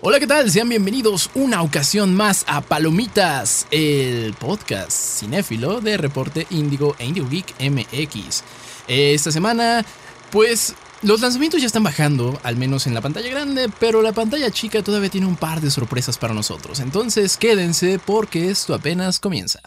[0.00, 0.48] Hola, ¿qué tal?
[0.48, 7.28] Sean bienvenidos una ocasión más a Palomitas, el podcast cinéfilo de Reporte Índigo e Indigo
[7.28, 8.44] Geek MX.
[8.86, 9.84] Esta semana,
[10.30, 14.52] pues los lanzamientos ya están bajando, al menos en la pantalla grande, pero la pantalla
[14.52, 16.78] chica todavía tiene un par de sorpresas para nosotros.
[16.78, 19.58] Entonces quédense porque esto apenas comienza.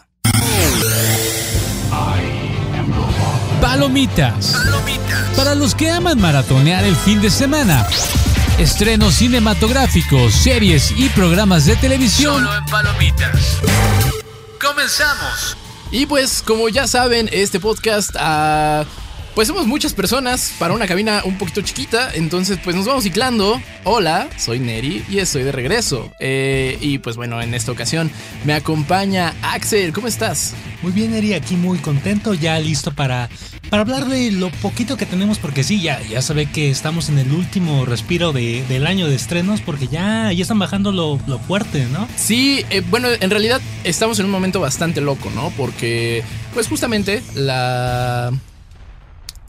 [3.60, 4.56] Palomitas.
[5.36, 7.86] Para los que aman maratonear el fin de semana.
[8.62, 12.44] Estrenos cinematográficos, series y programas de televisión.
[12.44, 13.58] Solo en Palomitas.
[14.60, 15.56] Comenzamos.
[15.90, 18.84] Y pues, como ya saben, este podcast, ah,
[19.34, 23.60] pues somos muchas personas para una cabina un poquito chiquita, entonces pues nos vamos ciclando.
[23.84, 26.12] Hola, soy Neri y estoy de regreso.
[26.20, 28.10] Eh, y pues bueno, en esta ocasión
[28.44, 30.52] me acompaña Axel, ¿cómo estás?
[30.82, 33.30] Muy bien, Eri, aquí muy contento, ya listo para,
[33.70, 37.08] para hablar de lo poquito que tenemos, porque sí, ya, ya se ve que estamos
[37.08, 41.18] en el último respiro de- del año de estrenos, porque ya, ya están bajando lo,
[41.26, 42.06] lo fuerte, ¿no?
[42.16, 45.50] Sí, eh, bueno, en realidad estamos en un momento bastante loco, ¿no?
[45.56, 48.30] Porque pues justamente la...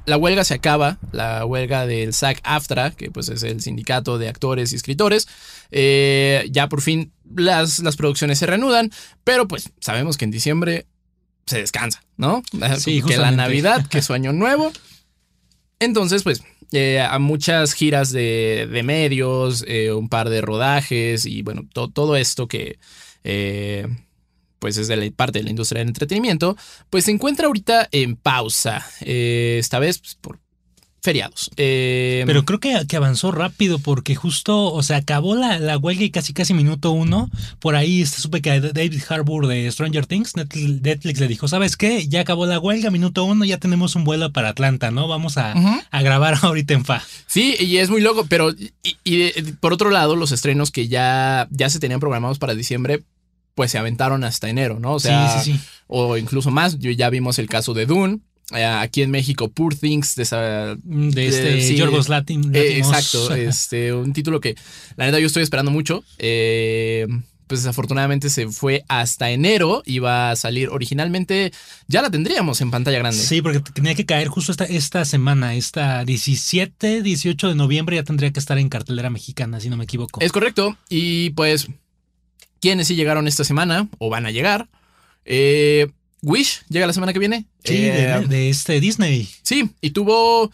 [0.05, 4.73] La huelga se acaba, la huelga del SAG-AFTRA, que pues es el sindicato de actores
[4.73, 5.27] y escritores.
[5.71, 8.91] Eh, ya por fin las, las producciones se reanudan,
[9.23, 10.85] pero pues sabemos que en diciembre
[11.45, 12.43] se descansa, ¿no?
[12.79, 13.31] Sí, que la.
[13.31, 14.71] Navidad, que su año nuevo.
[15.79, 21.41] Entonces, pues, eh, a muchas giras de, de medios, eh, un par de rodajes y
[21.43, 22.77] bueno, to- todo esto que
[23.23, 23.87] eh,
[24.63, 26.55] pues es de la parte de la industria del entretenimiento,
[26.89, 28.85] pues se encuentra ahorita en pausa.
[29.01, 30.39] Eh, esta vez pues, por
[31.01, 31.51] feriados.
[31.57, 36.05] Eh, Pero creo que, que avanzó rápido, porque justo, o sea, acabó la, la huelga
[36.05, 37.29] y casi casi minuto uno.
[37.59, 42.07] Por ahí supe que David Harbour de Stranger Things, Netflix, Netflix le dijo, ¿sabes qué?
[42.07, 45.09] Ya acabó la huelga, minuto uno, ya tenemos un vuelo para Atlanta, ¿no?
[45.09, 45.51] Vamos a,
[45.91, 47.03] a grabar ahorita en FA.
[47.27, 51.49] Sí, y es muy loco, pero y, y, por otro lado, los estrenos que ya,
[51.51, 53.03] ya se tenían programados para diciembre,
[53.55, 54.93] pues se aventaron hasta enero, ¿no?
[54.93, 55.63] O sea, sí, sí, sí.
[55.87, 56.79] o incluso más.
[56.79, 58.19] Yo ya vimos el caso de Dune.
[58.53, 62.51] eh, aquí en México, Poor Things, de, esa- Mm, De este de- sí, Yorgos Latin.
[62.53, 64.55] eh, exacto, este, un título que
[64.97, 66.03] la neta yo estoy esperando mucho.
[66.19, 67.07] eh,
[67.47, 69.83] pues desafortunadamente se fue hasta enero.
[69.85, 71.51] Iba a salir originalmente,
[71.87, 73.17] ya la tendríamos en pantalla grande.
[73.17, 78.03] Sí, porque tenía que caer justo esta, esta semana, esta 17, 18 de noviembre ya
[78.03, 80.19] tendría que estar en cartelera mexicana, si no me equivoco.
[80.21, 80.77] Es correcto.
[80.89, 81.67] Y pues,
[82.63, 84.69] ¿quiénes sí llegaron esta semana o van a llegar?
[85.25, 85.89] Eh,
[86.21, 87.45] Wish llega la semana que viene.
[87.65, 87.91] sí, Eh,
[88.21, 89.29] de, de este Disney.
[89.41, 90.49] Sí, y tuvo.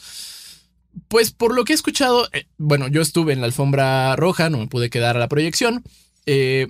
[1.08, 4.58] Pues por lo que he escuchado, eh, bueno, yo estuve en la alfombra roja, no
[4.58, 5.84] me pude quedar a la proyección.
[6.26, 6.68] eh,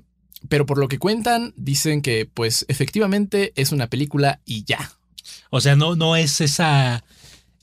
[0.50, 4.92] pero por lo que cuentan, dicen que, pues, efectivamente es una película y ya.
[5.50, 7.04] O sea, no, no es esa,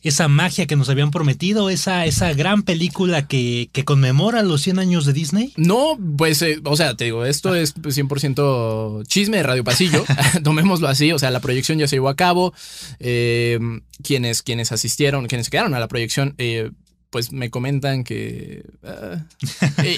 [0.03, 4.79] esa magia que nos habían prometido, esa, esa gran película que, que conmemora los 100
[4.79, 5.53] años de Disney.
[5.57, 10.05] No, pues, eh, o sea, te digo, esto es pues, 100% chisme de Radio Pasillo,
[10.45, 12.55] tomémoslo así, o sea, la proyección ya se llevó a cabo,
[13.01, 13.59] eh,
[14.03, 16.71] quienes, quienes asistieron, quienes quedaron a la proyección, eh,
[17.11, 18.65] pues me comentan que...
[18.85, 19.25] ah,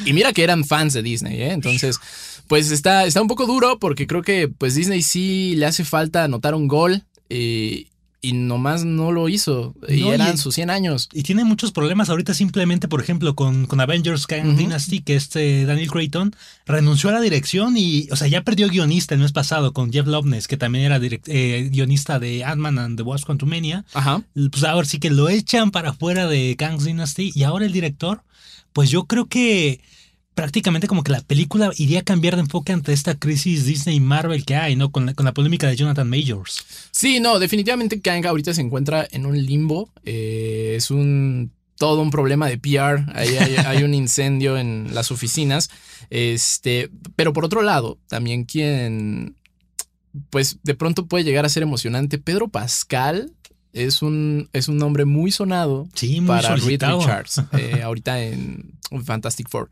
[0.05, 1.53] y mira que eran fans de Disney, ¿eh?
[1.53, 1.99] Entonces,
[2.47, 6.25] pues está, está un poco duro porque creo que pues Disney sí le hace falta
[6.25, 7.88] anotar un gol eh,
[8.21, 11.09] y nomás no lo hizo, y No, y- eran sus 100 años.
[11.13, 14.57] Y tiene muchos problemas ahorita simplemente, por ejemplo, con, con Avengers Kang.
[14.57, 16.35] Dynasty, que este Daniel Creighton
[16.67, 20.07] renunció a la dirección y, o sea, ya perdió guionista el mes pasado con Jeff
[20.09, 23.85] Loveness, que también era direct- eh, guionista de Ant-Man and the Wasp Quantumania.
[23.95, 24.23] Ajá.
[24.35, 28.23] Pues ahora sí que lo echan para afuera de Kang's Dynasty y ahora el director,
[28.73, 29.81] pues yo creo que
[30.39, 34.45] prácticamente como que la película iría a cambiar de enfoque ante esta crisis Disney Marvel
[34.45, 34.93] que hay, ¿no?
[34.93, 36.65] Con la, con la polémica de Jonathan Majors.
[36.93, 39.91] Sí, no, definitivamente Kang ahorita se encuentra en un limbo.
[40.05, 43.05] eh, es un todo un problema de PR.
[43.17, 45.71] Ahí hay, hay un incendio en las oficinas.
[46.09, 49.35] Este, pero por otro lado, también quien,
[50.31, 52.19] pues de pronto puede llegar a ser emocionante.
[52.19, 53.33] Pedro Pascal
[53.73, 56.81] es un, es un nombre muy sonado Sí, muy para Reed.
[56.81, 59.69] Richards eh, ahorita en Fantastic Four.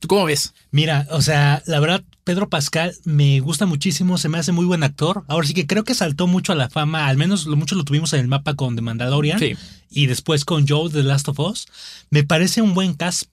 [0.00, 0.54] ¿Tú cómo ves?
[0.70, 4.82] Mira, o sea, la verdad, Pedro Pascal me gusta muchísimo, se me hace muy buen
[4.82, 5.24] actor.
[5.28, 7.84] Ahora sí que creo que saltó mucho a la fama, al menos lo mucho lo
[7.84, 9.56] tuvimos en el mapa con The Mandalorian Sí.
[9.90, 11.66] y después con Joe The Last of Us.
[12.10, 13.24] Me parece un buen cast,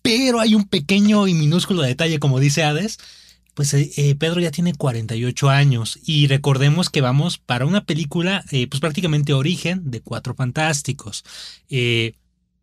[0.00, 2.98] pero hay un pequeño y minúsculo detalle, como dice Hades.
[3.54, 8.42] Pues eh, eh, Pedro ya tiene 48 años y recordemos que vamos para una película,
[8.50, 11.22] eh, pues prácticamente origen de Cuatro Fantásticos.
[11.68, 12.14] Eh,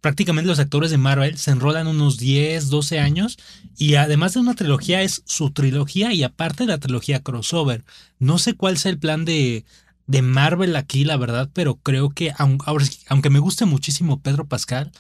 [0.01, 3.38] prácticamente los actores de Marvel se enrolan unos 10, 12 años
[3.78, 7.84] y además de una trilogía es su trilogía y aparte la trilogía crossover.
[8.18, 9.66] No sé cuál sea el plan de,
[10.07, 14.92] de Marvel aquí, la verdad, pero creo que aunque me guste muchísimo Pedro Pascal,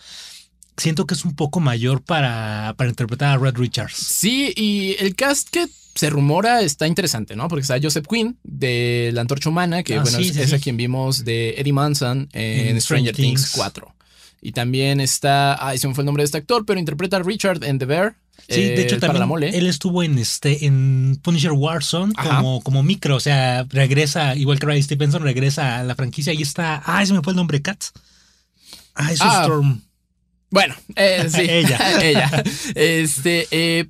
[0.77, 3.95] siento que es un poco mayor para, para interpretar a Red Richards.
[3.95, 7.47] Sí, y el cast que se rumora está interesante, ¿no?
[7.47, 10.53] Porque está Joseph Quinn de La Antorcha Humana, que Ah, bueno, sí, es, sí, es
[10.53, 13.51] a quien vimos de Eddie Munson en, En Stranger Things.
[13.55, 13.93] 4.
[14.41, 17.23] Y también está, ay, se me fue el nombre de este actor, pero interpreta a
[17.23, 18.15] Richard en The Bear.
[18.47, 19.49] Sí, eh, de hecho la también mole.
[19.55, 22.37] él estuvo en este en Punisher Warzone Ajá.
[22.37, 26.41] como, como micro, o sea, regresa, igual que Ray Stevenson, regresa a la franquicia y
[26.41, 27.83] está, ay, se me fue el nombre, Kat.
[28.95, 29.81] Ay, Sue Ah, Storm.
[30.51, 31.41] Bueno, eh, sí.
[31.41, 32.01] Ella.
[32.01, 32.43] Ella.
[32.75, 33.85] Este, eh,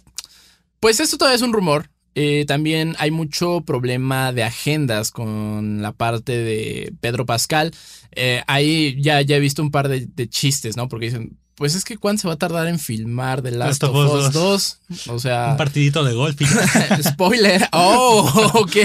[0.80, 1.90] pues esto todavía es un rumor.
[2.16, 7.72] Eh, también hay mucho problema de agendas con la parte de Pedro Pascal.
[8.12, 10.88] Eh, ahí ya, ya he visto un par de, de chistes, ¿no?
[10.90, 13.96] Porque dicen, pues es que ¿cuánto se va a tardar en filmar The Last, of
[13.96, 14.80] Us 2?
[15.10, 16.40] O sea, Un partidito de golf.
[17.04, 17.68] spoiler.
[17.74, 18.76] Oh, ok.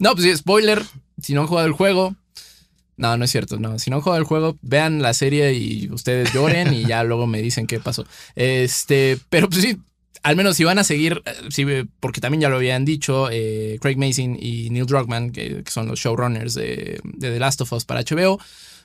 [0.00, 0.82] No, pues sí, spoiler.
[1.22, 2.16] Si no han jugado el juego.
[2.96, 3.60] No, no es cierto.
[3.60, 7.04] No, si no han jugado el juego, vean la serie y ustedes lloren y ya
[7.04, 8.04] luego me dicen qué pasó.
[8.34, 9.76] Este, pero pues sí,
[10.22, 11.64] al menos si van a seguir, eh, sí,
[12.00, 15.86] porque también ya lo habían dicho eh, Craig Mason y Neil Druckmann, que, que son
[15.88, 18.38] los showrunners de, de The Last of Us para HBO,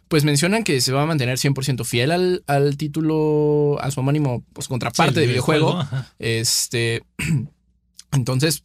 [0.08, 4.44] pues mencionan que se va a mantener 100% fiel al, al título, a su homónimo,
[4.54, 5.78] pues contraparte Sí, de videojuego.
[5.80, 6.12] ajá.
[6.20, 7.04] Este.
[8.12, 8.64] Entonces,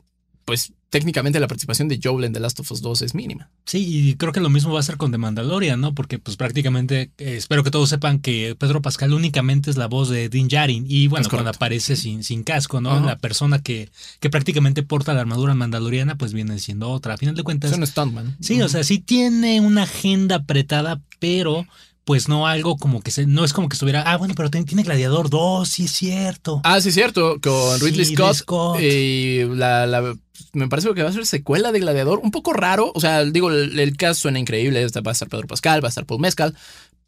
[0.48, 3.50] pues técnicamente la participación de Joel en The Last of Us 2 es mínima.
[3.66, 5.94] Sí, y creo que lo mismo va a ser con The Mandalorian, ¿no?
[5.94, 10.08] Porque pues prácticamente eh, espero que todos sepan que Pedro Pascal únicamente es la voz
[10.08, 12.98] de Din Djarin y bueno, cuando aparece sin, sin casco, ¿no?
[13.04, 13.90] La persona que,
[14.20, 17.12] que prácticamente porta la armadura mandaloriana pues viene siendo otra.
[17.14, 18.38] A final de cuentas, Es un stuntman.
[18.40, 21.66] sí, o sea, sí tiene una agenda apretada, pero
[22.08, 24.82] pues no algo como que se, no es como que estuviera, ah, bueno, pero tiene,
[24.82, 26.62] Gladiador 2, sí es cierto.
[26.64, 27.38] Ah, sí, es cierto.
[27.42, 28.34] Con Sí, Ridley Scott.
[28.34, 28.80] Scott.
[28.80, 30.16] Y la, la-
[30.54, 32.20] me parece que va a ser secuela de Gladiador.
[32.22, 32.92] Un poco raro.
[32.94, 34.82] O sea, digo, el, el cast suena increíble.
[34.82, 36.56] Está- Va a estar Pedro Pascal, va a estar Paul Mescal.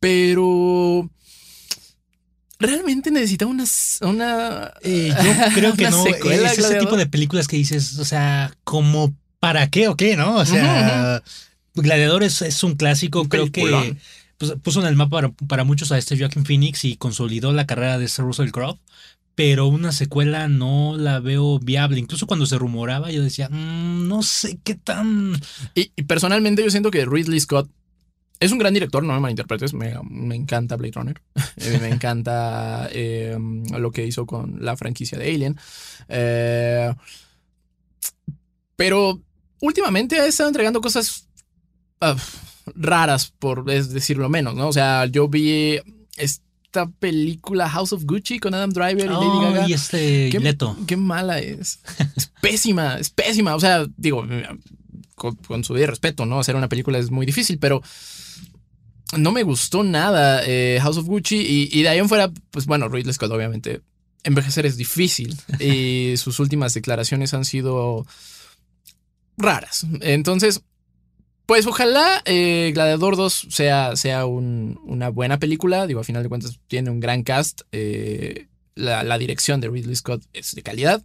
[0.00, 1.08] Pero.
[2.58, 3.64] Realmente necesita una.
[4.02, 6.02] una Eh, yo creo que no.
[6.02, 10.14] secuela es ese tipo de películas que dices, o sea, como para qué o qué,
[10.14, 10.36] ¿no?
[10.36, 11.22] O sea,
[11.74, 13.96] Gladiador es, es un clásico, creo que.
[14.40, 17.98] Pues, puso en el mapa para, muchos a este Joaquin Phoenix y consolidó la carrera
[17.98, 18.78] de Russell Crowe.
[19.34, 22.00] Pero una secuela no la veo viable.
[22.00, 25.38] Incluso cuando se rumoraba, yo decía, "Mm, no sé qué tan.
[25.74, 27.70] Y, personalmente yo siento que Ridley Scott
[28.40, 31.22] es un gran director, no me malinterpretes, me, me encanta Blade Runner,
[31.58, 33.36] Eh, me encanta eh,
[33.78, 35.56] lo que hizo con la franquicia de Alien,
[36.08, 36.94] Eh,
[38.76, 39.20] pero
[39.60, 41.28] últimamente ha estado entregando cosas
[42.00, 42.16] ah,
[42.74, 44.68] raras, por es decirlo menos, ¿no?
[44.68, 45.78] O sea, yo vi
[46.16, 49.68] esta película House of Gucci con Adam Driver y Lady Gaga.
[49.68, 50.76] Y este ¿Qué, Leto.
[50.86, 51.80] qué mala es.
[52.16, 53.54] Es pésima, es pésima.
[53.54, 54.24] O sea, digo,
[55.14, 56.38] con, con su debido respeto, ¿no?
[56.38, 57.82] Hacer una película es muy difícil, pero
[59.16, 61.36] no me gustó nada eh, House of Gucci.
[61.36, 63.82] Y, y de ahí en fuera, pues bueno, Ridley Scott, obviamente,
[64.22, 65.36] envejecer es difícil.
[65.60, 68.06] y sus últimas declaraciones han sido
[69.36, 69.86] raras.
[70.00, 70.62] Entonces,
[71.50, 75.88] pues ojalá eh, Gladiador 2 sea, sea un- una buena película.
[75.88, 77.62] Digo, a final de cuentas tiene un gran cast.
[77.72, 81.02] eh, la, la dirección de Ridley Scott es de calidad.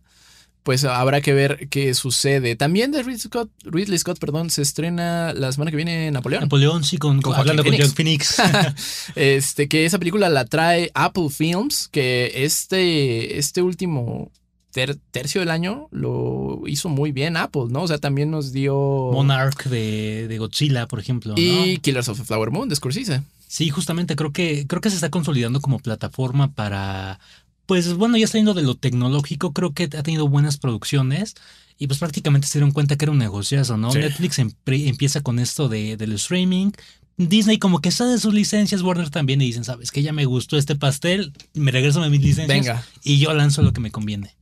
[0.62, 2.56] Pues habrá que ver qué sucede.
[2.56, 6.44] También de Ridley Scott, Ridley Scott, perdón, se estrena la semana que viene Napoleón.
[6.44, 7.94] Napoleón, sí, con, con- Joaquín Phoenix.
[7.96, 8.38] Phoenix.
[9.16, 14.32] este, que esa película la trae Apple Films, que este, este último
[14.76, 17.84] ter- tercio del año lo hizo muy bien Apple, ¿no?
[17.84, 18.76] O sea, también nos dio...
[19.14, 21.34] Monarch de, de Godzilla, por ejemplo.
[21.34, 21.42] ¿no?
[21.42, 23.22] Y Killers of the Flower Moon de Scorsese.
[23.48, 27.22] Sí, justamente creo que creo que se está consolidando como plataforma para
[27.68, 31.36] pues bueno, ya saliendo de lo tecnológico, creo que ha tenido buenas producciones
[31.80, 33.92] y pues prácticamente se dieron cuenta que era un negociazo, ¿no?
[33.92, 34.00] Sí.
[34.00, 36.72] Netflix empieza con esto de, del streaming.
[37.18, 40.26] Disney como que está de sus licencias, Warner también, y dicen, sabes que ya me
[40.26, 42.84] gustó este pastel, me regreso a mis licencias Venga.
[43.06, 44.36] y yo lanzo lo que me conviene.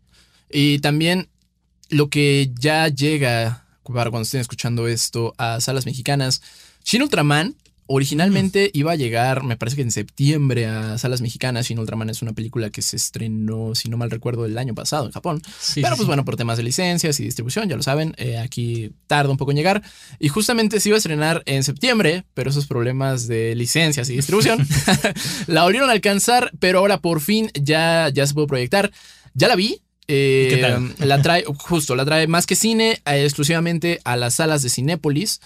[0.50, 1.30] Y también
[1.90, 6.42] lo que ya llega para cuando estén escuchando esto a salas mexicanas.
[6.86, 11.68] Shin Ultraman originalmente iba a llegar, me parece que en septiembre a salas mexicanas.
[11.68, 15.06] Shin Ultraman es una película que se estrenó, si no mal recuerdo, el año pasado
[15.06, 15.42] en Japón.
[15.60, 16.08] Sí, Pero pues sí.
[16.08, 19.52] bueno, por temas de licencias y distribución, ya lo saben, eh, aquí tarda un poco
[19.52, 19.84] en llegar.
[20.20, 24.66] Y justamente se iba a estrenar en septiembre, pero esos problemas de licencias y distribución
[25.48, 28.92] la volvieron a alcanzar, pero ahora por fin ya, ya se puede proyectar.
[29.34, 29.82] Ya la vi.
[30.08, 30.96] Eh, ¿Qué tal?
[31.08, 35.42] La trae, justo, la trae más que cine, eh, exclusivamente a las salas de Cinépolis.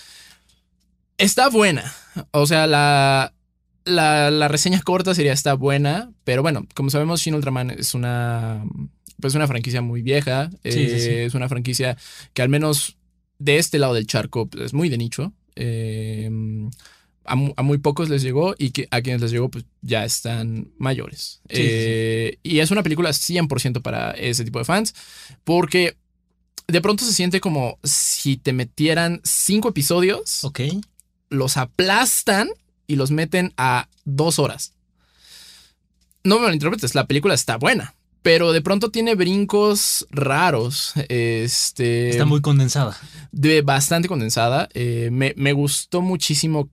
[1.18, 1.94] Está buena.
[2.32, 3.34] O sea, la,
[3.86, 8.64] la, la reseña corta sería está buena, pero bueno, como sabemos, Shin Ultraman es una,
[9.20, 10.50] pues una franquicia muy vieja.
[10.64, 11.10] Sí, eh, sí.
[11.10, 11.98] Es una franquicia
[12.34, 12.98] que al menos
[13.40, 15.34] de este lado del charco pues, es muy de nicho.
[15.56, 16.30] Eh,
[17.27, 20.05] a, mu- a muy pocos les llegó y que a quienes les llegó pues ya
[20.05, 21.41] están mayores.
[21.50, 21.65] Sí, sí, sí.
[21.69, 24.93] Eh, Y es una película 100% para ese tipo de fans
[25.43, 25.98] porque
[26.67, 30.62] de pronto se siente como si te metieran cinco episodios, Ok.
[31.29, 32.50] los aplastan
[32.88, 34.74] y los meten a dos horas.
[36.24, 37.93] No me malinterpretes, la película está buena.
[38.22, 40.91] Pero de pronto tiene brincos raros.
[41.07, 42.10] Este.
[42.10, 42.98] Está muy condensada.
[43.31, 44.67] de bastante condensada.
[44.74, 46.69] Eh, me, me gustó muchísimo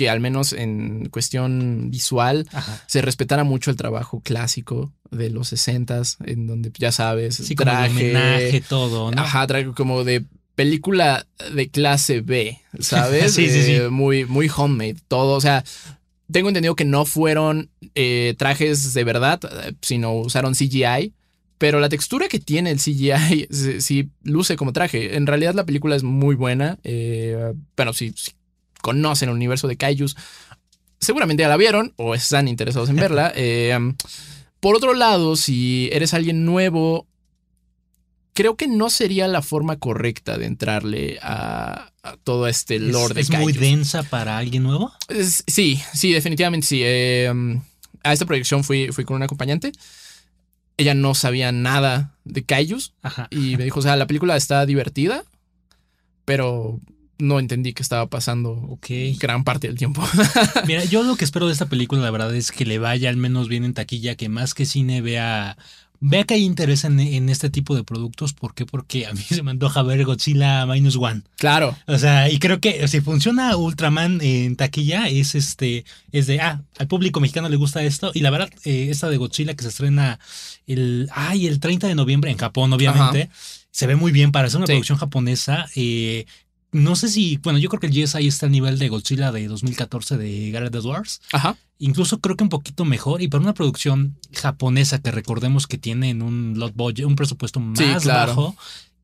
[0.00, 2.82] que al menos en cuestión visual Ajá.
[2.86, 7.70] se respetara mucho el trabajo clásico de los 60s, en donde ya sabes, Sí, como
[7.70, 9.20] el homenaje, todo, ¿no?
[9.20, 13.34] ajá, traje como de película de clase B, ¿sabes?
[13.34, 13.72] Sí, sí, sí.
[13.74, 15.64] Eh, Muy, muy homemade, todo, o sea,
[16.32, 19.38] tengo entendido que no fueron eh, trajes de verdad,
[19.82, 21.12] sino usaron CGI.
[21.58, 25.16] Pero la textura que tiene el CGI sí, sí luce como traje.
[25.16, 26.78] En realidad la película es muy buena.
[26.84, 28.30] Eh, pero si, si
[28.82, 30.16] conocen el universo de Kaijus,
[31.00, 33.32] seguramente ya la vieron o están interesados en verla.
[33.36, 33.78] Eh,
[34.60, 37.06] por otro lado, si eres alguien nuevo,
[38.34, 43.14] creo que no sería la forma correcta de entrarle a, a todo este Es, lore
[43.14, 44.92] de es muy densa para alguien nuevo.
[45.08, 46.80] Es- sí, sí, definitivamente sí.
[46.84, 47.32] Eh,
[48.02, 49.72] a esta proyección fui, fui con una acompañante.
[50.76, 53.28] Ella no sabía nada de Kaijus Ajá.
[53.30, 55.24] y me dijo, o sea, la película está divertida,
[56.24, 56.80] pero
[57.20, 58.86] no entendí qué estaba pasando Ok.
[59.18, 60.02] gran parte del tiempo.
[60.66, 63.16] Mira, yo lo que espero de esta película, la verdad, es que le vaya al
[63.16, 65.56] menos bien en taquilla, que más que cine vea.
[66.02, 68.32] Vea que hay interés en, en este tipo de productos.
[68.32, 68.64] ¿Por qué?
[68.64, 71.20] Porque a mí se me antoja ver Godzilla Minus One.
[71.36, 76.40] claro, O sea, y creo que si funciona Ultraman en taquilla, es este, es de,
[76.40, 78.12] ah, al público mexicano le gusta esto.
[78.14, 80.18] Y la verdad, eh, esta de Godzilla que se estrena
[80.66, 83.28] el, ay, el 30 de noviembre en Japón, obviamente,
[83.70, 84.72] se ve muy bien para ser una Sí.
[84.72, 85.66] producción japonesa.
[85.76, 86.24] eh,
[86.72, 89.48] no sé si, bueno, yo creo que el GSI está al nivel de Godzilla de
[89.48, 91.20] 2014 de Gareth Edwards.
[91.32, 91.56] ajá.
[91.82, 93.22] Incluso creo que un poquito mejor.
[93.22, 97.58] Y para una producción japonesa que recordemos que tiene en un lot budget, un presupuesto
[97.58, 98.28] más Sí, claro.
[98.36, 98.56] bajo,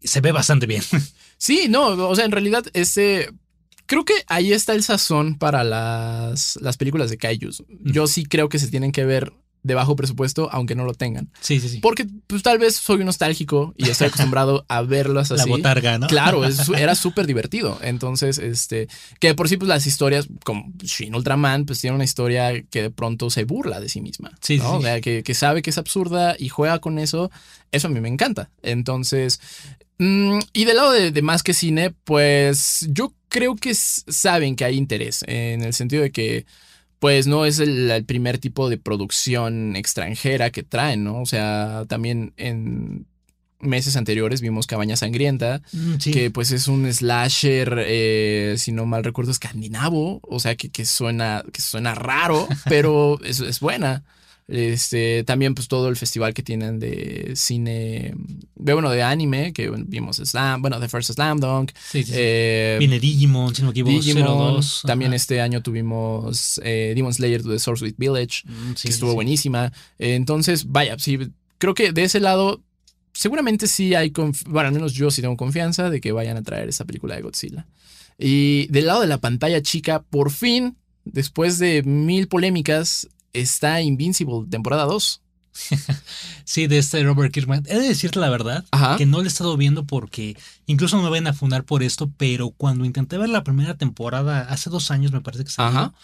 [0.04, 0.82] se ve bastante bien.
[1.38, 3.30] Sí, no, o sea, en realidad ese...
[3.87, 7.62] Creo que ahí está el sazón para las, las películas de Kaijus.
[7.82, 9.32] Yo sí creo que se tienen que ver
[9.66, 11.28] de bajo presupuesto, aunque no lo tengan.
[11.40, 11.78] Sí, sí, sí.
[11.80, 15.50] Porque pues tal vez soy un nostálgico y estoy acostumbrado a verlas La así.
[15.50, 16.06] botarga, ¿no?
[16.06, 17.78] Claro, es era súper divertido.
[17.82, 18.88] Entonces, este,
[19.20, 22.90] que por sí, pues las historias, como Shin Ultraman, pues tiene una historia que de
[22.90, 24.30] pronto se burla de sí misma.
[24.40, 24.70] Sí, ¿no?
[24.70, 24.76] sí.
[24.78, 27.30] O sea, que, que sabe que es absurda y juega con eso.
[27.73, 28.50] Eso a mí me encanta.
[28.62, 29.40] Entonces,
[29.99, 34.64] mm, y del lado de, de más que cine, pues yo creo que saben que
[34.64, 36.46] hay interés en el sentido de que.
[37.06, 41.20] Pues no es el, el primer tipo de producción extranjera que traen, ¿no?
[41.22, 43.06] O sea, también en
[43.60, 46.10] meses anteriores vimos Cabaña Sangrienta, Mm, sí.
[46.10, 50.84] que pues es un slasher, eh, si no mal recuerdo, escandinavo, o sea que, que
[50.84, 54.02] suena, que suena raro, pero es, es buena.
[54.48, 58.14] Este, también pues todo el festival que tienen de cine,
[58.54, 62.12] de, bueno, de anime, que vimos Slam, bueno, The First Slam Dunk, Sí, sí, sí.
[62.16, 64.82] eh, Viene Digimon, si no me equivoco, Digimon, 02.
[64.86, 65.16] también Ajá.
[65.16, 69.72] este año tuvimos eh, Demon Slayer to the Source Village, Mm, que estuvo buenísima.
[69.98, 71.18] Entonces, vaya, sí,
[71.58, 72.62] creo que de ese lado,
[73.12, 74.12] seguramente sí hay,
[74.46, 77.22] bueno, al menos yo sí tengo confianza de que vayan a traer esta película de
[77.22, 77.66] Godzilla.
[78.16, 83.08] Y del lado de la pantalla chica, por fin, después de mil polémicas,
[83.40, 85.22] está Invincible, temporada 2.
[86.44, 87.64] Sí, de este Robert Kirkman.
[87.66, 88.96] He de decirte la verdad, Ajá.
[88.96, 92.08] que no lo he estado viendo porque incluso no me vayan a fundar por esto,
[92.16, 95.94] pero cuando intenté ver la primera temporada, hace dos años me parece que salió, Ajá.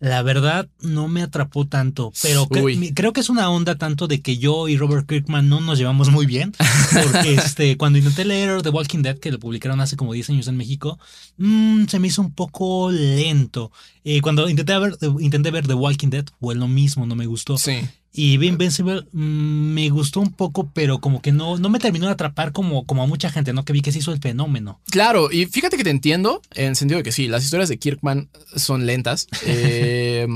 [0.00, 4.38] La verdad no me atrapó tanto, pero creo que es una onda tanto de que
[4.38, 6.52] yo y Robert Kirkman no nos llevamos muy bien,
[6.92, 10.48] porque este, cuando intenté leer The Walking Dead, que lo publicaron hace como 10 años
[10.48, 10.98] en México,
[11.38, 13.72] mm, se me hizo un poco lento.
[14.04, 17.56] Eh, cuando intenté ver, intenté ver The Walking Dead, fue lo mismo, no me gustó.
[17.56, 17.80] Sí.
[18.16, 22.12] Y Invincible mm, me gustó un poco, pero como que no, no me terminó de
[22.12, 23.64] atrapar como, como a mucha gente, ¿no?
[23.64, 24.80] Que vi que se hizo el fenómeno.
[24.88, 27.76] Claro, y fíjate que te entiendo en el sentido de que sí, las historias de
[27.78, 29.26] Kirkman son lentas.
[29.46, 30.28] eh,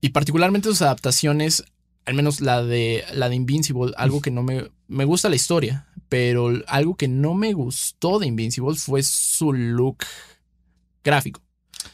[0.00, 1.62] y particularmente sus adaptaciones,
[2.06, 5.86] al menos la de, la de Invincible, algo que no me, me gusta la historia,
[6.08, 9.98] pero algo que no me gustó de Invincible fue su look
[11.04, 11.42] gráfico.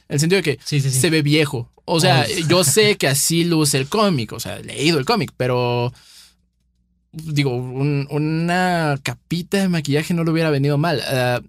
[0.08, 1.00] En el sentido de que Sí, sí, sí.
[1.00, 1.72] se ve viejo.
[1.86, 2.48] O sea, Oh.
[2.48, 5.92] yo sé que así luce el cómic, o sea, he leído el cómic, pero
[7.12, 11.00] digo, un- una capita de maquillaje no le hubiera venido mal.
[11.06, 11.40] Ah,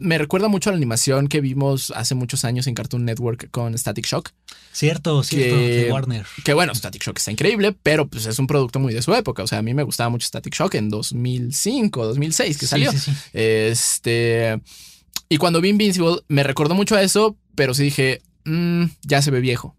[0.00, 3.78] me recuerda mucho a la animación que vimos hace muchos años en Cartoon Network con
[3.78, 4.30] Static Shock.
[4.72, 6.26] Cierto, cierto, Que- de Warner.
[6.44, 9.44] Que bueno, Static Shock está increíble, pero pues es un producto muy de su época.
[9.44, 12.90] O sea, a mí me gustaba mucho Static Shock en 2005, 2006 que Sí, salió.
[12.90, 13.12] sí, sí.
[13.32, 14.60] Este.
[15.28, 19.30] Y cuando vi Invincible, me recordó mucho a eso, pero sí dije, mm, ya se
[19.30, 19.76] ve viejo.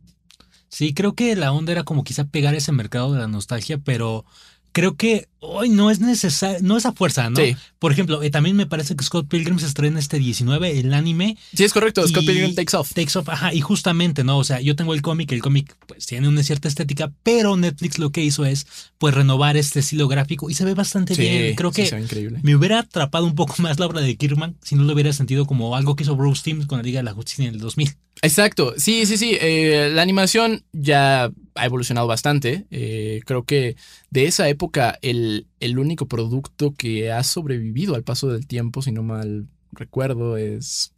[0.75, 4.25] Sí, creo que la onda era como quizá pegar ese mercado de la nostalgia, pero
[4.73, 7.37] creo que hoy no es necesario, no es a fuerza, ¿no?
[7.37, 7.55] Sí.
[7.79, 11.37] Por ejemplo, eh, también me parece que Scott Pilgrim se estrena este 19, el anime.
[11.53, 12.05] Sí, es correcto.
[12.05, 12.93] Scott Pilgrim Takes Off.
[12.93, 14.37] Takes Off, ajá, y justamente, ¿no?
[14.37, 17.97] O sea, yo tengo el cómic, el cómic pues tiene una cierta estética, pero Netflix
[17.97, 18.67] lo que hizo es
[18.97, 21.55] pues renovar este estilo gráfico y se ve bastante Sí, bien.
[21.55, 22.39] Creo sí, que se ve increíble.
[22.43, 25.45] me hubiera atrapado un poco más la obra de Kirkman si no lo hubiera sentido
[25.45, 27.95] como algo que hizo Bruce Timm con la Liga de la Justicia en el 2000.
[28.21, 29.37] Exacto, sí, sí, sí.
[29.39, 32.65] eh, la animación ya ha evolucionado bastante.
[32.71, 33.75] eh, creo que
[34.09, 38.91] de esa época el, el único producto que ha sobrevivido al paso del tiempo, si
[38.91, 40.93] no mal recuerdo, es...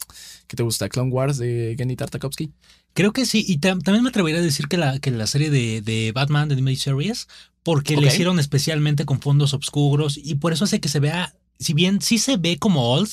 [0.48, 0.88] ¿Qué te gusta?
[0.88, 2.54] Clone Wars de Genny Tartakovsky.
[2.94, 5.50] Creo que sí, y tam- también me atrevería a decir que la, que la serie
[5.50, 7.28] de, de Batman de Animated Series,
[7.64, 8.02] porque Ok.
[8.02, 12.02] le hicieron especialmente con fondos oscuros y por eso hace que se vea, si bien
[12.02, 13.10] sí se ve como old,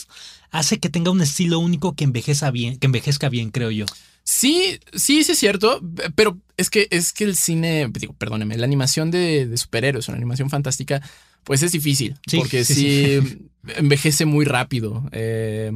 [0.50, 3.86] hace que tenga un estilo único que envejeza bien, que envejezca bien, creo yo.
[4.22, 5.80] Sí, sí, sí es cierto,
[6.14, 10.16] pero es que, es que el cine, digo, perdóneme, la animación de, de superhéroes, una
[10.16, 11.02] animación fantástica,
[11.44, 15.08] pues es difícil, Sí, porque sí, sí, envejece muy rápido.
[15.12, 15.70] eh,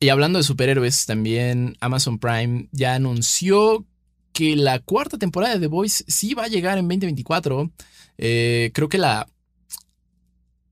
[0.00, 3.84] y hablando de superhéroes, también Amazon Prime ya anunció
[4.32, 7.70] que la cuarta temporada de The Voice sí va a llegar en 2024.
[8.18, 9.26] Eh, creo que la...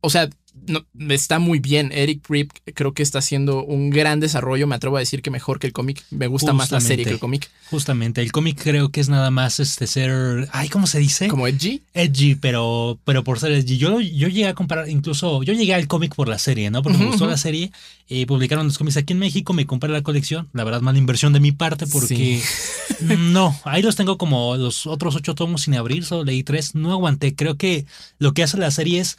[0.00, 0.28] O sea,
[0.66, 1.90] no, está muy bien.
[1.92, 4.66] Eric Rip creo que está haciendo un gran desarrollo.
[4.66, 6.02] Me atrevo a decir que mejor que el cómic.
[6.10, 7.50] Me gusta más la serie que el cómic.
[7.70, 11.28] Justamente, el cómic creo que es nada más este ser, ay, ¿cómo se dice?
[11.28, 11.82] Como edgy.
[11.94, 13.76] Edgy, pero, pero por ser edgy.
[13.76, 16.82] Yo, yo llegué a comprar, incluso, yo llegué al cómic por la serie, ¿no?
[16.82, 17.72] Porque me gustó la serie.
[18.08, 20.48] eh, publicaron los cómics aquí en México, me compré la colección.
[20.52, 22.40] La verdad, mala inversión de mi parte porque
[23.18, 26.74] no, ahí los tengo como los otros ocho tomos sin abrir, solo leí tres.
[26.74, 27.34] No aguanté.
[27.34, 27.86] Creo que
[28.18, 29.18] lo que hace la serie es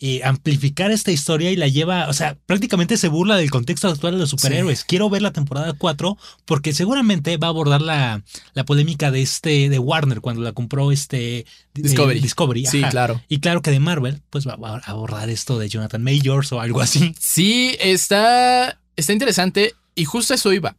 [0.00, 4.14] eh, amplificar esta historia y la lleva, o sea, prácticamente se burla del contexto actual
[4.14, 4.84] de los superhéroes.
[4.84, 8.22] Quiero ver la temporada 4 porque seguramente va a abordar la,
[8.54, 12.20] la polémica de este de Warner cuando la compró este eh, Discovery.
[12.20, 12.90] Discovery, Sí, ajá.
[12.90, 13.22] claro.
[13.28, 16.80] Y claro que de Marvel, pues va a abordar esto de Jonathan Majors o algo
[16.80, 17.14] así.
[17.18, 20.76] Sí, está, está interesante y justo eso iba.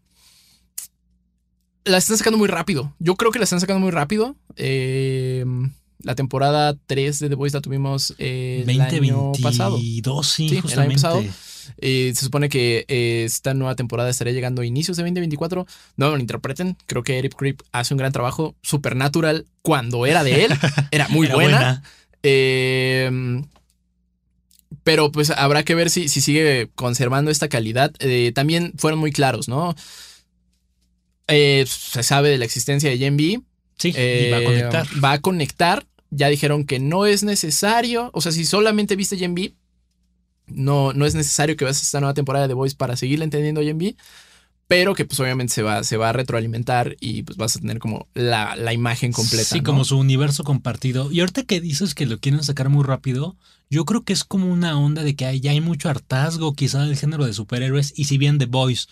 [1.86, 2.94] La están sacando muy rápido.
[3.00, 4.36] Yo creo que la están sacando muy rápido.
[4.56, 5.46] Eh,
[6.00, 9.72] la temporada 3 de The Voice la tuvimos eh, el año pasado.
[9.72, 11.24] 2022, sí, Sí, el año pasado.
[11.80, 15.66] Eh, se supone que eh, esta nueva temporada estaría llegando a inicios de 2024.
[15.98, 16.78] No me lo interpreten.
[16.86, 18.56] Creo que Eric Creep hace un gran trabajo.
[18.62, 20.52] Supernatural, cuando era de él,
[20.92, 21.84] era muy Era buena.
[22.24, 23.42] Eh,
[24.84, 27.92] pero pues habrá que ver si, si sigue conservando esta calidad.
[28.00, 29.76] Eh, también fueron muy claros, ¿no?
[31.28, 33.42] Se sabe de la existencia de Gen B.
[33.78, 34.88] Sí, Eh, y va a conectar.
[35.04, 35.88] Va a conectar.
[36.12, 38.10] Ya dijeron que no es necesario.
[38.14, 39.54] O sea, si solamente viste Gen B,
[40.48, 43.62] no, no es necesario que veas esta nueva temporada de The Voice para seguirle entendiendo
[43.62, 43.96] Gen B.
[44.68, 47.78] Pero que pues obviamente se va, se va a retroalimentar y pues vas a tener
[47.78, 49.46] como la, la imagen completa.
[49.46, 49.64] Sí, ¿no?
[49.64, 51.12] como su universo compartido.
[51.12, 53.36] Y ahorita que dices que lo quieren sacar muy rápido,
[53.70, 56.84] yo creo que es como una onda de que hay, ya hay mucho hartazgo quizá
[56.84, 57.94] del género de superhéroes.
[57.96, 58.88] Y si bien The Voice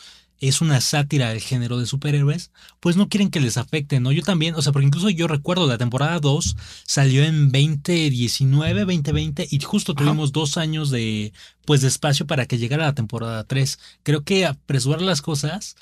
[0.48, 4.12] es una sátira del género de superhéroes, pues no quieren que les afecte, ¿no?
[4.12, 9.48] Yo también, o sea, porque incluso yo recuerdo la temporada 2 salió en 2019, 2020
[9.50, 10.04] y justo Ajá.
[10.04, 11.34] tuvimos dos años de,
[11.66, 13.80] pues, de espacio para que llegara la temporada 3.
[14.04, 15.76] Creo que apresurar las cosas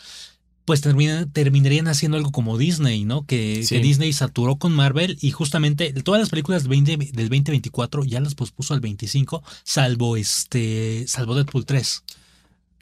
[0.63, 3.25] pues termina- terminarían haciendo algo como Disney, ¿no?
[3.25, 3.75] Que, Sí.
[3.75, 8.21] que Disney saturó con Marvel y justamente todas las películas del, 20 del 2024 ya
[8.21, 12.03] las pospuso al 25, salvo este, salvo Deadpool 3.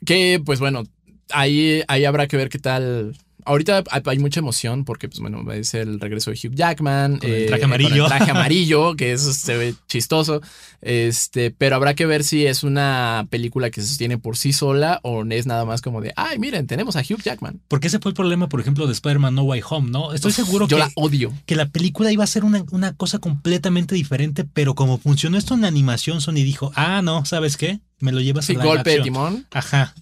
[0.06, 0.84] Que, pues bueno,
[1.32, 3.16] ahí, ahí habrá que ver qué tal.
[3.46, 7.18] Ahorita hay, mucha emoción porque, pues bueno, es el regreso de Hugh Jackman.
[7.18, 8.04] Con el eh, traje con amarillo.
[8.04, 10.42] el traje amarillo, que eso se ve chistoso.
[10.82, 15.00] Este, pero habrá que ver si es una película que se sostiene por sí sola
[15.04, 17.60] o es nada más como de, ay, miren, tenemos a Hugh Jackman.
[17.68, 20.14] Porque ese fue el problema, por ejemplo, de Spider-Man No Way Home, ¿no?
[20.14, 21.34] Estoy seguro Yo que, la odio.
[21.48, 25.56] que la película iba a ser una, una cosa completamente diferente, pero como funcionó esto
[25.56, 27.80] en animación, Sony dijo, ah, no, ¿sabes qué?
[28.00, 29.48] Me lo llevas Sí, a la golpe de timón.
[29.52, 29.96] Ajá.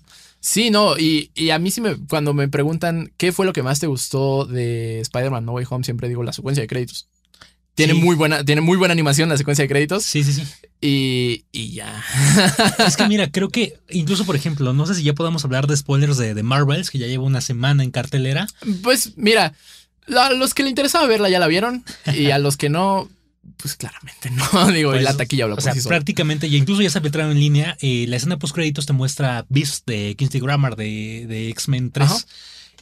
[0.49, 3.63] Sí, no, y, y a mí sí me, cuando me preguntan qué fue lo que
[3.63, 7.09] más te gustó de Spider-Man No Way Home, siempre digo la secuencia de créditos.
[7.75, 7.99] Tiene Sí.
[7.99, 10.05] muy buena, tiene muy buena animación la secuencia de créditos.
[10.05, 10.43] Sí, sí, sí.
[10.79, 12.01] Y, y ya.
[12.87, 15.75] Es que mira, creo que incluso, por ejemplo, no sé si ya podamos hablar de
[15.75, 18.47] spoilers de, de Marvels, que ya lleva una semana en cartelera.
[18.83, 19.53] Pues mira,
[20.15, 21.83] a los que le interesaba verla ya la vieron.
[22.15, 23.09] Y a los que no,
[23.57, 24.71] pues claramente no.
[24.71, 25.95] Digo, Pues, la taquilla habla O por sea, sí sola.
[25.95, 29.45] prácticamente, y incluso ya se filtraron en línea, eh, la escena post créditos te muestra
[29.49, 32.05] Beast de Kingsley Grammer de, de X-Men 3.
[32.09, 32.17] Ajá.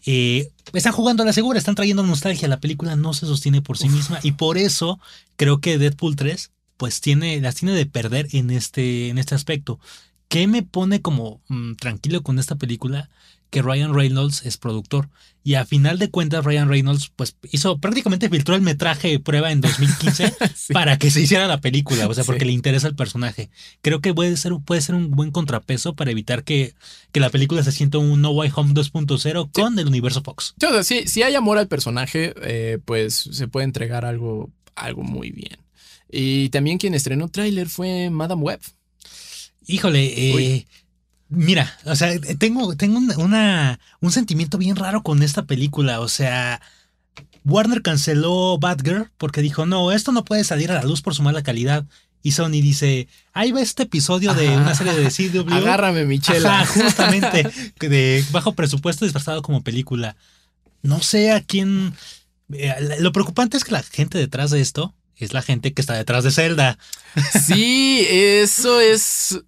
[0.07, 2.47] Eh, están jugando a la segura, están trayendo nostalgia.
[2.47, 4.99] La película no se sostiene por sí misma y por eso
[5.35, 9.79] creo que Deadpool 3 pues tiene, las tiene de perder en este, en este aspecto.
[10.27, 13.09] ¿Qué me pone como mm, tranquilo con esta película?
[13.49, 15.09] Que Ryan Reynolds es productor.
[15.43, 19.51] Y a final de cuentas, Ryan Reynolds, pues hizo prácticamente filtró el metraje de prueba
[19.51, 20.73] en 2015 Sí.
[20.73, 22.07] para que se hiciera la película.
[22.07, 22.45] O sea, porque Sí.
[22.47, 23.49] le interesa el personaje.
[23.81, 26.73] Creo que puede ser, puede ser un buen contrapeso para evitar que,
[27.11, 30.55] que la película se sienta un No Way Home 2.0 con el universo Fox.
[30.59, 34.49] Sí, o sea, si, si hay amor al personaje, eh, pues se puede entregar algo,
[34.75, 35.57] algo muy bien.
[36.11, 38.61] Y también quien estrenó tráiler fue Madame Web.
[39.67, 40.05] Híjole,
[40.55, 40.65] eh.
[41.35, 45.99] Mira, o sea, tengo, tengo una, un sentimiento bien raro con esta película.
[45.99, 46.61] O sea,
[47.43, 51.23] Warner canceló Batgirl porque dijo, no, esto no puede salir a la luz por su
[51.23, 51.85] mala calidad.
[52.23, 54.57] Y Sony dice, ahí va este episodio de Ajá.
[54.61, 55.53] una serie de CW.
[55.53, 56.61] Agárrame, Michela.
[56.61, 57.47] Ajá, justamente,
[57.79, 60.15] de bajo presupuesto disfrazado como película.
[60.81, 61.93] No sé a quién...
[62.51, 65.93] eh, Lo preocupante es que la gente detrás de esto es la gente que está
[65.93, 66.77] detrás de Zelda.
[67.45, 69.39] Sí, eso es.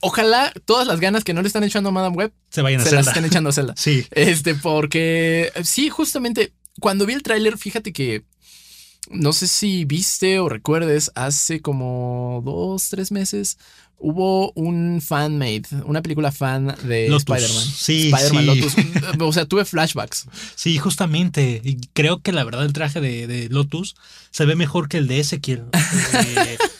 [0.00, 2.84] Ojalá todas las ganas que no le están echando a Madame Web Se vayan a
[2.84, 3.74] se las estén echando a Zelda.
[3.76, 4.06] Sí.
[4.12, 8.24] Este, porque sí, justamente cuando vi el tráiler, fíjate que
[9.10, 13.58] no sé si viste o recuerdes, hace como dos, tres meses
[14.00, 17.14] hubo un fan-made, una película fan de.
[17.14, 17.64] Spider-Man.
[17.64, 18.60] Sí, Spider-Man sí.
[18.60, 18.74] Lotus.
[19.20, 20.26] O sea, tuve flashbacks.
[20.54, 21.60] Sí, justamente.
[21.62, 23.94] Y creo que la verdad el traje de, de Lotus
[24.30, 25.64] se ve mejor que el de Ezequiel.
[26.14, 26.58] Eh,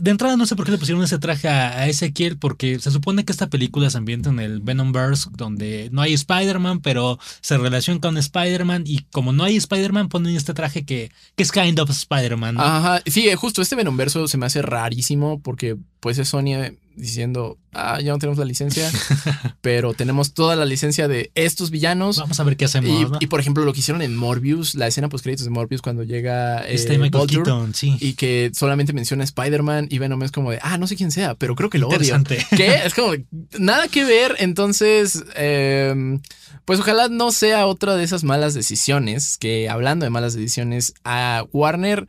[0.00, 3.24] de entrada no sé por qué le pusieron ese traje a, Ezequiel, porque se supone
[3.24, 8.00] que esta película se ambienta en el Venomverse, donde no hay Spider-Man, pero se relaciona
[8.00, 12.58] con Spider-Man, y como no hay Spider-Man, ponen este traje que, es kind of Spider-Man.
[12.58, 15.76] Ajá, sí, eh, justo este Venomverso se me hace rarísimo porque
[16.06, 18.88] pues es Sony diciendo, ah, ya no tenemos la licencia,
[19.60, 22.18] pero tenemos toda la licencia de estos villanos.
[22.18, 22.88] Vamos a ver qué hacemos.
[22.88, 23.18] Y, ¿no?
[23.18, 26.04] y, por ejemplo, lo que hicieron en Morbius, la escena post créditos de Morbius cuando
[26.04, 27.96] llega eh, este Michael Vulture, Keaton, sí.
[27.98, 31.34] y que solamente menciona Spider-Man y Venom es como de, ah, no sé quién sea,
[31.34, 32.22] pero creo que lo odio.
[32.56, 32.82] ¿Qué?
[32.84, 33.14] Es como
[33.58, 34.36] nada que ver.
[34.38, 36.20] Entonces, eh,
[36.66, 39.38] pues ojalá no sea otra de esas malas decisiones.
[39.38, 42.06] Que hablando de malas decisiones, a Warner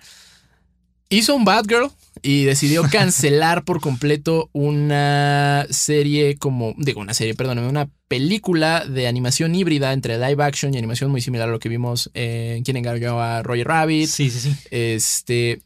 [1.09, 1.89] hizo un Batgirl
[2.21, 9.07] y decidió cancelar por completo una serie como, digo, una serie, perdóname, una película de
[9.07, 12.77] animación híbrida entre live action y animación muy similar a lo que vimos en Quien
[12.77, 14.07] engañó a Roger Rabbit.
[14.07, 14.55] Sí, sí, sí.
[14.71, 15.61] Este,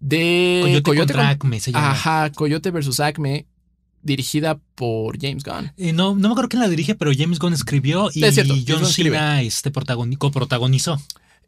[0.00, 1.90] de Coyote, Coyote contra con- Acme se llama.
[1.92, 3.46] Ajá, Coyote versus Acme,
[4.02, 5.72] dirigida por James Gunn.
[5.76, 8.54] Eh, no, no me acuerdo quién la dirige, pero James Gunn escribió y Es cierto,
[8.66, 8.86] James John.
[8.86, 11.00] Cena este, protagoni- coprotagonizó.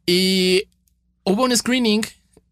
[0.06, 0.64] Y
[1.24, 2.02] hubo un screening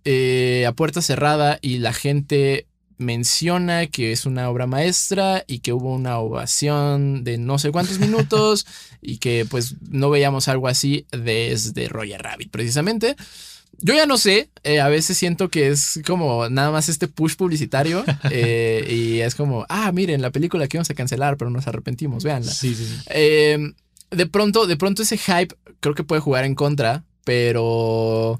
[0.04, 2.66] eh, a puerta cerrada y la gente
[2.98, 7.98] menciona que es una obra maestra y que hubo una ovación de no sé cuántos
[8.00, 8.66] minutos
[9.00, 13.16] y que pues no veíamos algo así desde Roger Rabbit precisamente.
[13.78, 17.34] Yo ya no sé, eh, a veces siento que es como nada más este push
[17.34, 21.66] publicitario eh, y es como, ah, miren, la película que íbamos a cancelar, pero nos
[21.66, 22.52] arrepentimos, véanla.
[22.52, 23.02] Sí, sí, sí.
[23.06, 23.72] Eh,
[24.10, 28.38] de pronto, de pronto ese hype creo que puede jugar en contra, pero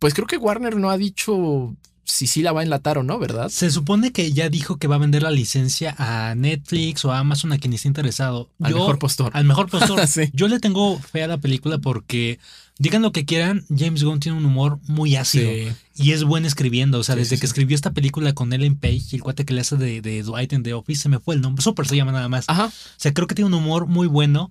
[0.00, 3.20] pues creo que Warner no ha dicho si sí la va a enlatar o no,
[3.20, 3.50] ¿verdad?
[3.50, 7.20] Se supone que ya dijo que va a vender la licencia a Netflix o a
[7.20, 8.50] Amazon a quien esté interesado.
[8.60, 9.30] Al Yo- mejor postor.
[9.32, 10.04] Al mejor postor.
[10.08, 10.22] Sí.
[10.32, 12.40] Yo le tengo fe a la película porque,
[12.78, 15.68] digan lo que quieran, James Gunn tiene un humor muy ácido Sí.
[16.02, 16.98] y es buen escribiendo.
[16.98, 19.54] O sea, Sí, desde que escribió esta película con Ellen Page y el cuate que
[19.54, 21.62] le hace de, de Dwight en The Office, se me fue el nombre.
[21.62, 22.46] Super se llama nada más.
[22.48, 22.64] Ajá.
[22.66, 24.50] O sea, creo que tiene un humor muy bueno.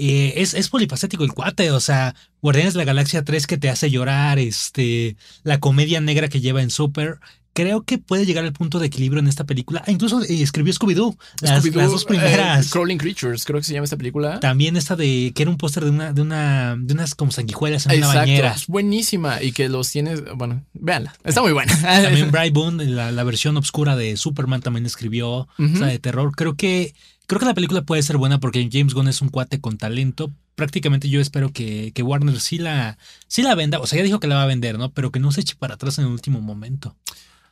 [0.00, 3.68] Eh, es, es polifacético el cuate, o sea, Guardianes de la Galaxia 3 que te
[3.68, 7.18] hace llorar, este, la comedia negra que lleva en Super.
[7.52, 9.82] Creo que puede llegar al punto de equilibrio en esta película.
[9.84, 12.66] Ah, incluso eh, escribió Scooby-Doo, las, Scooby-Doo, las dos primeras.
[12.66, 14.38] eh, Crawling Creatures, creo que se llama esta película.
[14.38, 17.86] También esta de que era un póster de una, de una, de unas como sanguijuelas
[17.86, 18.52] en una Exacto, bañera.
[18.54, 21.76] es buenísima y que los tienes, bueno, véanla, está muy buena.
[21.82, 25.74] También Bright Boone, la, la versión obscura de Superman también escribió, Ujú.
[25.74, 26.30] o sea, de terror.
[26.36, 26.94] Creo que,
[27.30, 30.32] creo que la película puede ser buena porque James Gunn es un cuate con talento.
[30.56, 33.78] Prácticamente yo espero que, que Warner sí la, sí la venda.
[33.78, 34.90] O sea, ya dijo que la va a vender, ¿no?
[34.90, 36.96] Pero que no se eche para atrás en el último momento.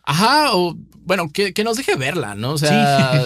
[0.02, 2.54] Ajá, o bueno, que, que nos deje verla, ¿no?
[2.54, 3.24] O sea,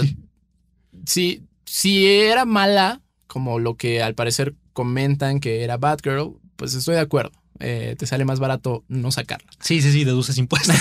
[1.07, 6.97] si, si era mala, como lo que al parecer comentan que era Batgirl, pues estoy
[6.97, 7.33] de acuerdo.
[7.61, 9.49] Eh, te sale más barato no sacarla.
[9.61, 10.75] Sí, sí, sí, deduces impuestos.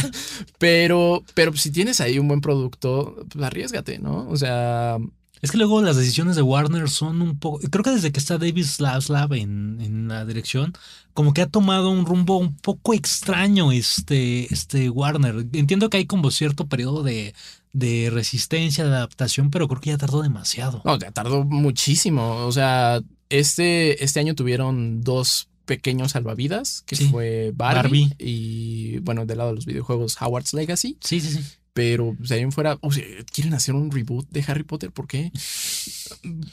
[0.58, 4.28] pero, pero si tienes ahí un buen producto, pues arriesgate, ¿no?
[4.28, 4.98] O sea,
[5.42, 7.60] es que luego las decisiones de Warner son un poco.
[7.70, 10.74] Creo que desde que está David Slav en, en la dirección,
[11.14, 15.46] como que ha tomado un rumbo un poco extraño este, este Warner.
[15.52, 17.34] Entiendo que hay como cierto periodo de,
[17.72, 20.82] de resistencia, de adaptación, pero creo que ya tardó demasiado.
[20.84, 22.44] no, ya tardó muchísimo.
[22.46, 27.08] O sea, este, este año tuvieron dos pequeños salvavidas, que Sí.
[27.10, 28.14] fue Barbie, Barbie.
[28.18, 30.96] y, bueno, del lado de los videojuegos, Howard's Legacy.
[31.00, 31.40] Sí, sí, sí.
[31.72, 34.90] Pero pues, de ahí en fuera, o sea, quieren hacer un reboot de Harry Potter,
[34.90, 35.30] ¿por qué?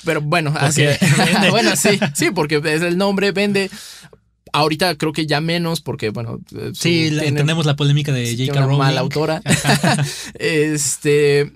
[0.06, 0.84] Pero bueno, así,
[1.50, 3.72] bueno, sí, sí, porque es el nombre, vende.
[4.54, 8.32] Ahorita creo que ya menos, porque bueno, eh, Sí, la- tiene- entendemos la polémica de
[8.38, 8.62] J.K.
[8.62, 8.78] Rowling.
[8.78, 9.42] mala autora.
[10.40, 11.52] este,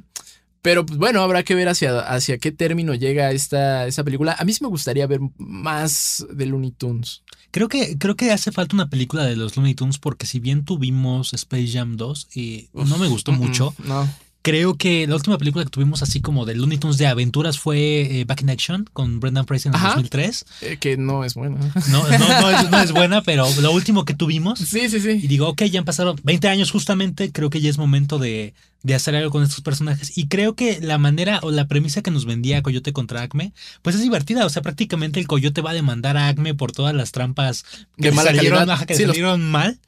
[0.62, 4.36] pero pues, bueno, habrá que ver hacia, hacia qué término llega esta, esta película.
[4.38, 7.24] A mí sí me gustaría ver más de Looney Tunes.
[7.52, 10.64] Creo que, creo que hace falta una película de los Looney Tunes porque si bien
[10.66, 14.08] tuvimos Space Jam 2 y no me gustó mucho, No.
[14.42, 18.20] creo que la última película que tuvimos así como de Looney Tunes de aventuras fue
[18.22, 19.88] eh, Back in Action con Brendan Fraser en el Ajá.
[19.90, 20.46] 2003.
[20.62, 21.60] eh, que no es bueno.
[21.90, 25.00] No, no, no, es, no es buena, pero lo último que tuvimos Sí, sí, y
[25.02, 25.28] sí.
[25.28, 28.54] digo, ok, ya han pasado 20 años justamente, creo que ya es momento de,
[28.84, 30.18] de hacer algo con estos personajes.
[30.18, 33.96] Y creo que la manera o la premisa que nos vendía Coyote contra Acme, pues
[33.96, 34.46] es divertida.
[34.46, 37.64] O sea, prácticamente el Coyote va a demandar a Acme por todas las trampas
[37.98, 39.80] que De mala salieron, ajá, que Sí, le los- salieron mal.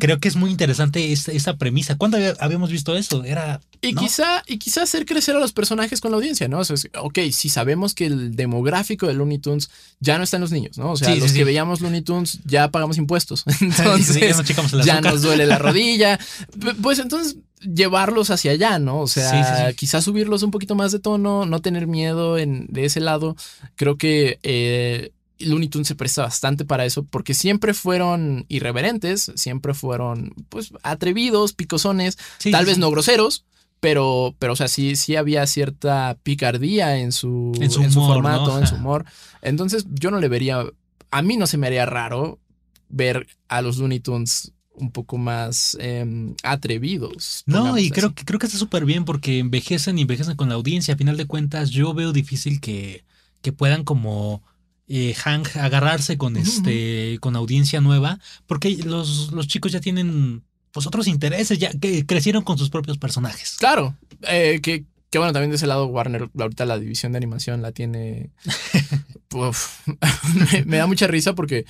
[0.00, 1.96] Creo que es muy interesante esta premisa.
[1.96, 3.24] ¿Cuándo había- habíamos visto eso?
[3.24, 3.60] Era...
[3.82, 4.02] Y ¿no?
[4.02, 6.58] quizá, y quizá hacer crecer a los personajes con la audiencia, ¿no?
[6.58, 10.36] O sea, es- ok, si sabemos que el demográfico de Looney Tunes ya no está
[10.36, 10.90] en los niños, ¿no?
[10.90, 11.36] O sea, Sí, los sí.
[11.38, 13.44] que veíamos Looney Tunes ya pagamos impuestos.
[13.60, 16.18] Entonces, ya nos ya nos duele la rodilla.
[16.82, 19.00] Pues entonces llevarlos hacia allá, ¿no?
[19.00, 19.74] O sea, Sí, sí, sí.
[19.76, 23.36] quizás subirlos un poquito más de tono, no tener miedo en, de ese lado.
[23.76, 29.74] Creo que eh, Looney Tunes se presta bastante para eso porque siempre fueron irreverentes, siempre
[29.74, 32.18] fueron pues atrevidos, picosones,
[32.50, 33.44] tal vez no groseros.
[33.80, 38.48] Pero, pero, o sea, sí, sí había cierta picardía en su, En su humor, formato,
[38.48, 38.58] ¿no?
[38.58, 39.06] en su humor.
[39.40, 40.66] Entonces, yo no le vería.
[41.10, 42.38] A mí no se me haría raro
[42.90, 47.42] ver a los Looney Tunes un poco más em, atrevidos.
[47.46, 50.54] No, y creo que, creo que está súper bien porque envejecen y envejecen con la
[50.54, 50.94] audiencia.
[50.94, 53.04] A final de cuentas, yo veo difícil que,
[53.42, 54.42] que puedan como
[54.88, 60.86] eh, hang, agarrarse con este, con audiencia nueva, porque los, los chicos ya tienen pues
[60.86, 63.56] otros intereses, ya que crecieron con sus propios personajes.
[63.58, 67.62] Claro, eh, que, que bueno, también de ese lado Warner, ahorita la división de animación
[67.62, 68.30] la tiene...
[69.32, 69.86] Uf,
[70.52, 71.66] me, me da mucha risa porque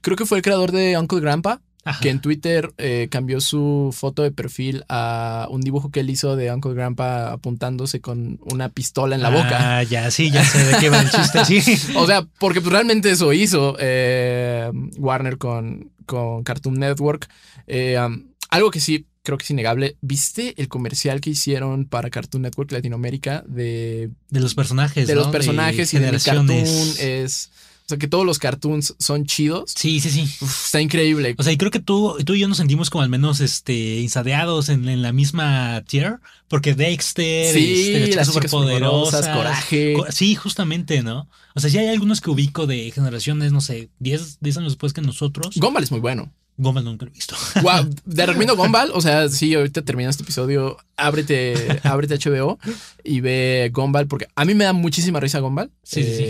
[0.00, 1.60] creo que fue el creador de Uncle Grandpa.
[1.84, 2.00] Ajá.
[2.00, 6.36] que en Twitter eh, cambió su foto de perfil a un dibujo que él hizo
[6.36, 9.78] de Uncle Grandpa apuntándose con una pistola en la boca.
[9.78, 11.60] Ah, ya, sí, ya sé de qué va el chiste, sí.
[11.96, 17.28] O sea, porque pues, realmente eso hizo eh, Warner con, con Cartoon Network.
[17.66, 19.96] Eh, um, algo que sí creo que es innegable.
[20.00, 25.06] ¿Viste el comercial que hicieron para Cartoon Network Latinoamérica de, De los personajes.
[25.06, 26.50] de los personajes y de mi cartoon?
[26.50, 27.50] Es,
[27.90, 29.72] o sea, que todos los cartoons son chidos.
[29.74, 30.22] Sí, sí, sí.
[30.40, 31.34] Uf, está increíble.
[31.38, 33.98] O sea, y creo que tú, tú y yo nos sentimos como al menos este
[33.98, 39.94] insadeados en, en la misma tier, porque Dexter, Sí, este, las superpoderosas, Coraje.
[39.94, 41.28] Co- Sí, justamente, ¿no?
[41.56, 44.92] O sea, sí hay algunos que ubico de generaciones, no sé, 10, 10 años después
[44.92, 45.56] que nosotros.
[45.56, 46.32] Gumball es muy bueno.
[46.56, 47.34] Gumball nunca lo he visto.
[47.62, 48.90] Guau, te recomiendo Gumball.
[48.92, 50.76] O sea, sí, ahorita termina este episodio.
[50.96, 52.58] Ábrete, ábrete HBO
[53.02, 55.70] y ve Gumball, porque a mí me da muchísima risa Gumball.
[55.82, 56.24] Sí, sí, sí.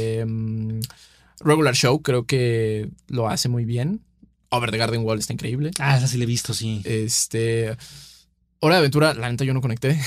[1.40, 4.00] Regular Show creo que lo hace muy bien.
[4.50, 5.70] Over the Garden Wall está increíble.
[5.78, 6.82] Ah, esa sí la he visto, sí.
[6.84, 7.76] Este.
[8.60, 9.98] Hora de Aventura, la neta yo no conecté.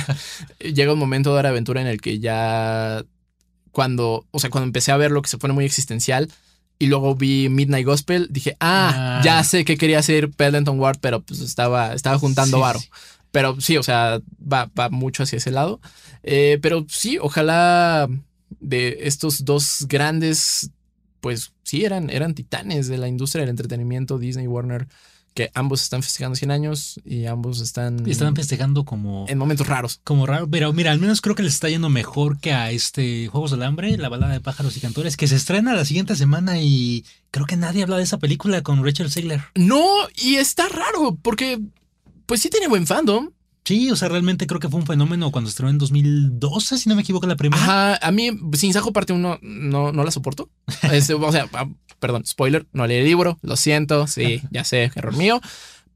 [0.58, 3.04] Llega un momento de Hora de Aventura en el que ya.
[3.70, 4.26] Cuando.
[4.30, 6.30] O sea, cuando empecé a ver lo que se pone muy existencial.
[6.76, 9.22] Y luego vi Midnight Gospel, dije, ah, Ah.
[9.24, 12.80] ya sé que quería hacer Pendleton Ward, pero pues estaba, estaba juntando Sí, varo.
[12.80, 12.88] sí.
[13.30, 15.80] Pero sí, o sea, va, va mucho hacia ese lado.
[16.24, 18.08] Eh, pero sí, ojalá
[18.64, 20.70] de estos dos grandes,
[21.20, 24.88] pues sí, eran, eran titanes de la industria del entretenimiento, Disney y Warner,
[25.34, 30.00] que ambos están festejando 100 años y ambos están, Están festejando como, en momentos raros.
[30.04, 33.26] como raro, pero mira, al menos creo que les está yendo mejor que a este
[33.26, 36.60] Juegos del Hambre, la balada de pájaros y cantores, que se estrena la siguiente semana
[36.60, 39.42] y creo que nadie habla de esa película con Rachel Zegler.
[39.56, 39.84] No,
[40.16, 41.60] y está raro, porque
[42.26, 43.30] pues sí tiene buen fandom.
[43.64, 46.94] Sí, o sea, realmente creo que fue un fenómeno cuando estrenó en 2012, si no
[46.94, 47.62] me equivoco, la primera.
[47.62, 50.50] Ajá, a mí, Sin Sajo parte 1 no, no la soporto.
[51.20, 55.16] O sea, ah, perdón, spoiler, no leí el libro, lo siento, sí, ya sé, error
[55.16, 55.40] mío.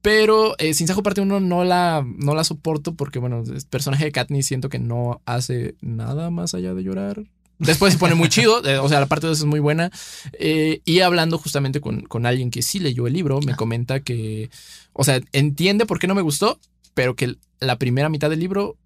[0.00, 4.04] Pero eh, Sin Sajo parte 1 no la, no la soporto porque, bueno, el personaje
[4.04, 7.22] de Katniss siento que no hace nada más allá de llorar.
[7.59, 9.90] Después se pone muy chido, eh, o sea, la parte 2 es muy buena.
[10.38, 14.48] Eh, y hablando justamente con, con alguien que sí leyó el libro, me comenta que,
[14.94, 16.61] o sea, entiende por qué no me gustó,
[16.98, 18.76] pero que la primera mitad del libro,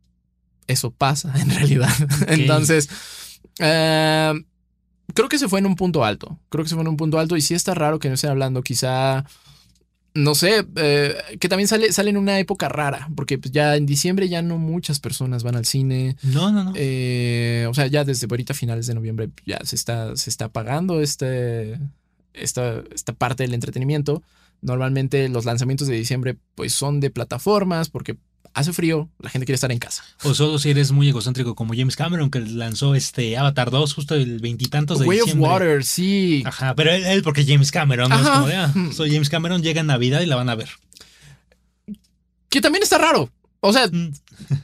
[0.66, 1.88] eso pasa en realidad.
[2.28, 2.90] Entonces,
[3.58, 4.34] eh,
[5.14, 6.38] creo que se fue en un punto alto.
[6.50, 8.28] Creo que se fue en un punto alto y sí está raro que no estén
[8.28, 8.62] hablando.
[8.62, 9.24] Quizá,
[10.12, 13.86] no sé, eh, que también sale, sale en una época rara, porque pues, ya en
[13.86, 16.18] diciembre ya no muchas personas van al cine.
[16.22, 16.72] No, no, no.
[16.76, 21.00] Eh, o sea, ya desde ahorita finales de noviembre ya se está, se está apagando
[21.00, 21.80] este,
[22.34, 24.22] esta, esta parte del entretenimiento.
[24.62, 28.16] Normalmente los lanzamientos de diciembre pues son de plataformas porque
[28.54, 30.04] hace frío, la gente quiere estar en casa.
[30.24, 34.14] O solo si eres muy egocéntrico como James Cameron, que lanzó este Avatar 2 justo
[34.14, 35.50] el veintitantos de Way of diciembre.
[35.50, 36.42] Water, sí.
[36.46, 38.20] Ajá, pero él, él porque James Cameron, ¿no?
[38.20, 40.70] Es como de, ah, soy James Cameron, llega en Navidad y la van a ver.
[42.48, 43.30] Que también está raro.
[43.64, 44.12] O sea, Mm.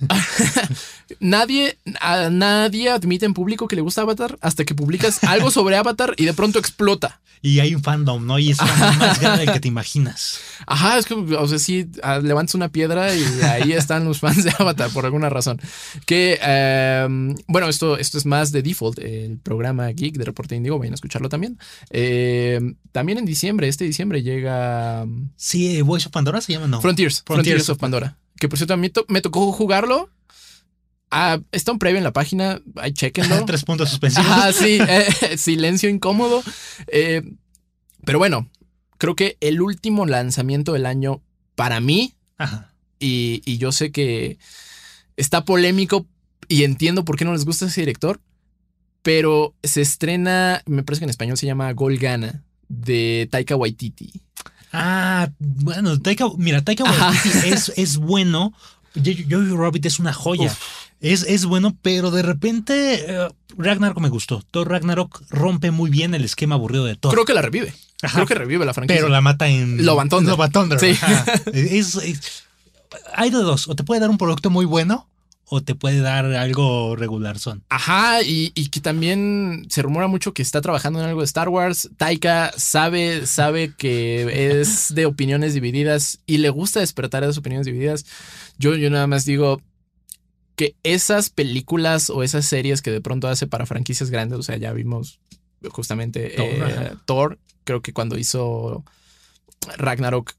[1.20, 5.76] nadie, a nadie admite en público que le gusta Avatar hasta que publicas algo sobre
[5.76, 7.20] Avatar y de pronto explota.
[7.40, 8.40] Y hay un fandom, ¿no?
[8.40, 8.58] Y es
[8.98, 10.40] más grande del que te imaginas.
[10.66, 14.42] Ajá, es que, o sea, sí, ah, levantas una piedra y ahí están los fans
[14.42, 15.60] de Avatar por alguna razón.
[16.04, 17.06] Que, eh,
[17.46, 20.96] bueno, esto, esto es más de default, el programa Geek de Reporte Indigo, vayan a
[20.96, 21.60] escucharlo también.
[21.90, 25.06] Eh, también en diciembre, este diciembre llega
[25.36, 26.80] Sí, eh, Voice of Pandora se llama, ¿no?
[26.80, 27.46] Frontiers, Frontiers.
[27.46, 28.16] Frontiers of Pandora.
[28.40, 30.10] Que por cierto, a mí to- me tocó jugarlo.
[31.10, 33.44] Ah, está un previo en la página, ahí chequenlo.
[33.46, 34.26] Tres puntos suspensivos.
[34.30, 36.42] Ah, sí, eh, silencio incómodo.
[36.88, 37.22] Eh,
[38.04, 38.50] pero bueno,
[38.98, 41.22] creo que el último lanzamiento del año
[41.54, 42.72] para mí, Ajá.
[43.00, 44.38] y, y yo sé que
[45.16, 46.06] está polémico
[46.46, 48.20] y entiendo por qué no les gusta ese director,
[49.02, 54.22] pero se estrena, me parece que en español se llama Golgana, de Taika Waititi.
[54.72, 56.84] Ah, bueno, Taika, mira, Taika.
[56.84, 58.52] Waititi es, es bueno.
[58.94, 60.54] Yo- Jojo Rabbit es una joya.
[61.00, 64.42] Es, es bueno, pero de repente eh, Ragnarok me gustó.
[64.50, 67.12] Thor Ragnarok rompe muy bien el esquema aburrido de Thor.
[67.12, 67.72] Creo que la revive.
[68.02, 68.14] Ajá.
[68.16, 69.00] Creo que revive la franquicia.
[69.00, 70.32] pero la mata en Love and Thunder.
[70.32, 70.98] Love and Thunder, Sí.
[71.52, 72.44] es-
[73.14, 73.68] hay de dos.
[73.68, 75.06] O te puede dar un producto muy bueno
[75.50, 77.64] o te puede dar algo regular son.
[77.70, 81.48] Ajá, y, y que también se rumora mucho que está trabajando en algo de Star
[81.48, 81.88] Wars.
[81.96, 88.04] Taika sabe, sabe que es de opiniones divididas y le gusta despertar esas opiniones divididas.
[88.58, 89.62] Yo, yo nada más digo
[90.54, 94.56] que esas películas o esas series que de pronto hace para franquicias grandes, o sea,
[94.56, 95.20] ya vimos
[95.70, 96.92] justamente Thor, eh.
[97.06, 98.84] Thor, creo que cuando hizo
[99.76, 100.34] Ragnarok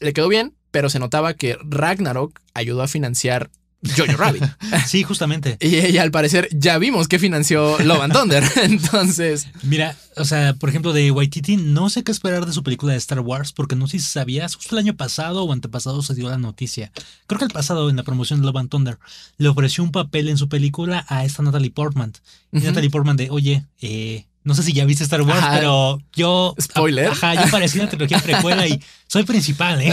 [0.00, 3.50] le quedó bien, pero se notaba que Ragnarok ayudó a financiar
[3.96, 4.42] Jojo Rabbit.
[4.86, 5.56] Sí, justamente.
[5.60, 8.44] Y, y al parecer ya vimos que financió Love and Thunder.
[8.62, 12.92] Entonces, Mira, o sea, por ejemplo, de Waititi, no sé qué esperar de su película
[12.92, 16.14] de Star Wars, porque no sé si sabías, justo el año pasado o antepasado se
[16.14, 16.90] dio la noticia.
[17.26, 18.98] Creo que el pasado, en la promoción de Love and Thunder,
[19.36, 22.12] le ofreció un papel en su película a esta Natalie Portman.
[22.52, 22.60] Y.
[22.60, 25.56] Natalie Portman de, oye, eh, no sé si ya viste Star Wars, Ajá.
[25.56, 26.54] pero yo...
[26.58, 27.08] Spoiler.
[27.08, 29.92] Ajá, yo aparecí en la trilogía precuela y soy principal, ¿eh?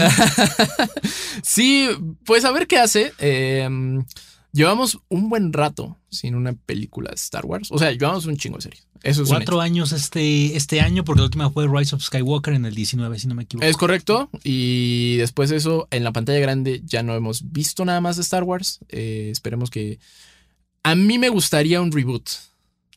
[1.42, 1.88] sí,
[2.24, 3.12] pues a ver qué hace.
[3.18, 3.68] Eh,
[4.52, 7.70] llevamos un buen rato sin una película de Star Wars.
[7.70, 8.86] O sea, llevamos un chingo de series.
[9.02, 12.64] Eso es Cuatro años este, este año, porque la última fue Rise of Skywalker en
[12.64, 13.66] el 19, si no me equivoco.
[13.66, 14.30] Es correcto.
[14.42, 18.22] Y después de eso, en la pantalla grande ya no hemos visto nada más de
[18.22, 18.80] Star Wars.
[18.88, 19.98] Eh, esperemos que.
[20.82, 22.30] A mí me gustaría un reboot.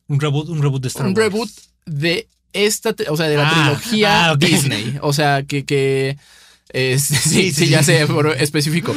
[0.10, 1.19] Un reboot, un reboot de Star un Wars.
[1.19, 1.50] reboot
[1.86, 4.36] de esta, o sea, de la Ah, trilogía ah.
[4.36, 4.98] Disney.
[5.02, 6.17] O sea, que, que
[6.74, 8.93] eh, sí, sí, sí, ya sé, por específico.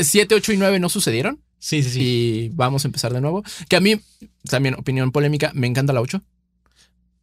[0.00, 1.38] 7, 8 y 9 no sucedieron.
[1.58, 2.00] Sí, sí, sí.
[2.02, 3.42] Y vamos a empezar de nuevo.
[3.68, 4.00] Que a mí,
[4.48, 6.20] también opinión polémica, me encanta la 8.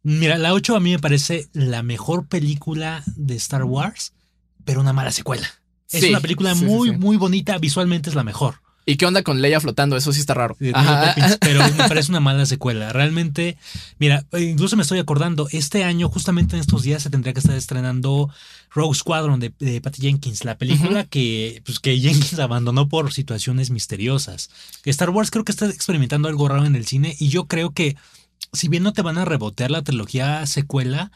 [0.02, 4.12] Mira, la 8 a mí me parece la mejor película de Star Wars,
[4.64, 5.48] pero una mala secuela.
[5.90, 8.60] Es una película muy, muy bonita, visualmente es la mejor.
[8.86, 9.96] ¿Y qué onda con Leia flotando?
[9.96, 10.56] Eso sí está raro.
[10.56, 12.92] Poppins, pero me parece una mala secuela.
[12.92, 13.56] Realmente,
[13.98, 17.56] mira, incluso me estoy acordando, este año, justamente en estos días, se tendría que estar
[17.56, 18.28] estrenando
[18.70, 23.70] Rogue Squadron de, de Patty Jenkins, la película que, pues, que Jenkins abandonó por situaciones
[23.70, 24.50] misteriosas.
[24.84, 27.96] Star Wars creo que está experimentando algo raro en el cine y yo creo que,
[28.52, 31.10] si bien no te van a rebotear la trilogía secuela,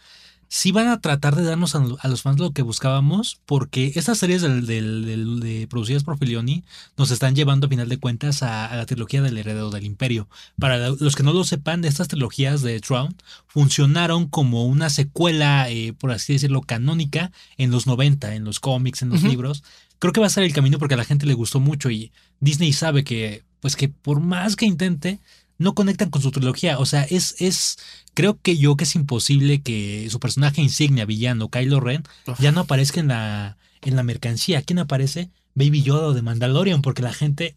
[0.50, 4.18] sí van a tratar de darnos a, a los fans lo que buscábamos, porque estas
[4.18, 6.64] series del, del- del- de, producidas por Filioni
[6.96, 10.28] nos están llevando a final de cuentas a, a la trilogía del heredero del imperio.
[10.58, 13.14] Para los que no lo sepan, estas trilogías de Throne
[13.46, 19.02] funcionaron como una secuela, eh, por así decirlo, canónica en los 90, en los cómics,
[19.02, 19.64] en los libros.
[19.98, 22.12] Creo que va a ser el camino porque a la gente le gustó mucho y
[22.40, 25.18] Disney sabe que, pues que por más que intente,
[25.58, 26.78] no conectan con su trilogía.
[26.78, 27.76] O sea, es, es,
[28.14, 32.40] creo que yo que es imposible que su personaje insignia, villano, Kylo Ren, Uf.
[32.40, 34.62] ya no aparezca en la, en la mercancía.
[34.62, 35.30] ¿Quién aparece?
[35.54, 37.56] Baby Yoda o de Mandalorian, porque la gente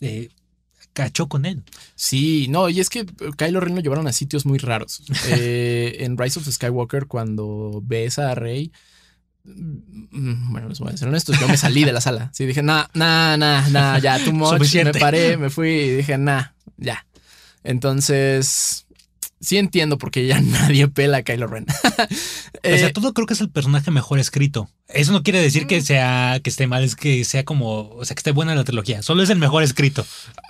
[0.00, 0.28] eh,
[0.92, 1.64] cachó con él.
[1.96, 3.04] Sí, no, y es que
[3.36, 5.02] Kylo Ren lo llevaron a sitios muy raros.
[5.28, 8.70] Eh, en Rise of Skywalker, cuando ves a Rey.
[9.44, 12.30] mm, Bueno, les voy a ser honestos, yo me salí de la sala.
[12.32, 14.50] Sí, dije, nah, nah, nah, nah, ya, too much.
[14.50, 14.92] Suficiente.
[14.94, 16.44] Me paré, me fui y dije, nah,
[16.76, 17.04] ya.
[17.64, 18.86] Entonces,
[19.40, 21.66] sí entiendo porque ya nadie pela a Kylo Ren.
[22.62, 24.68] Pese Eh, a todo, creo que es el personaje mejor escrito.
[24.88, 28.14] Eso no quiere decir que sea que esté mal, es que sea como, o sea,
[28.14, 29.02] que esté buena la trilogía.
[29.02, 30.04] Solo es el mejor escrito.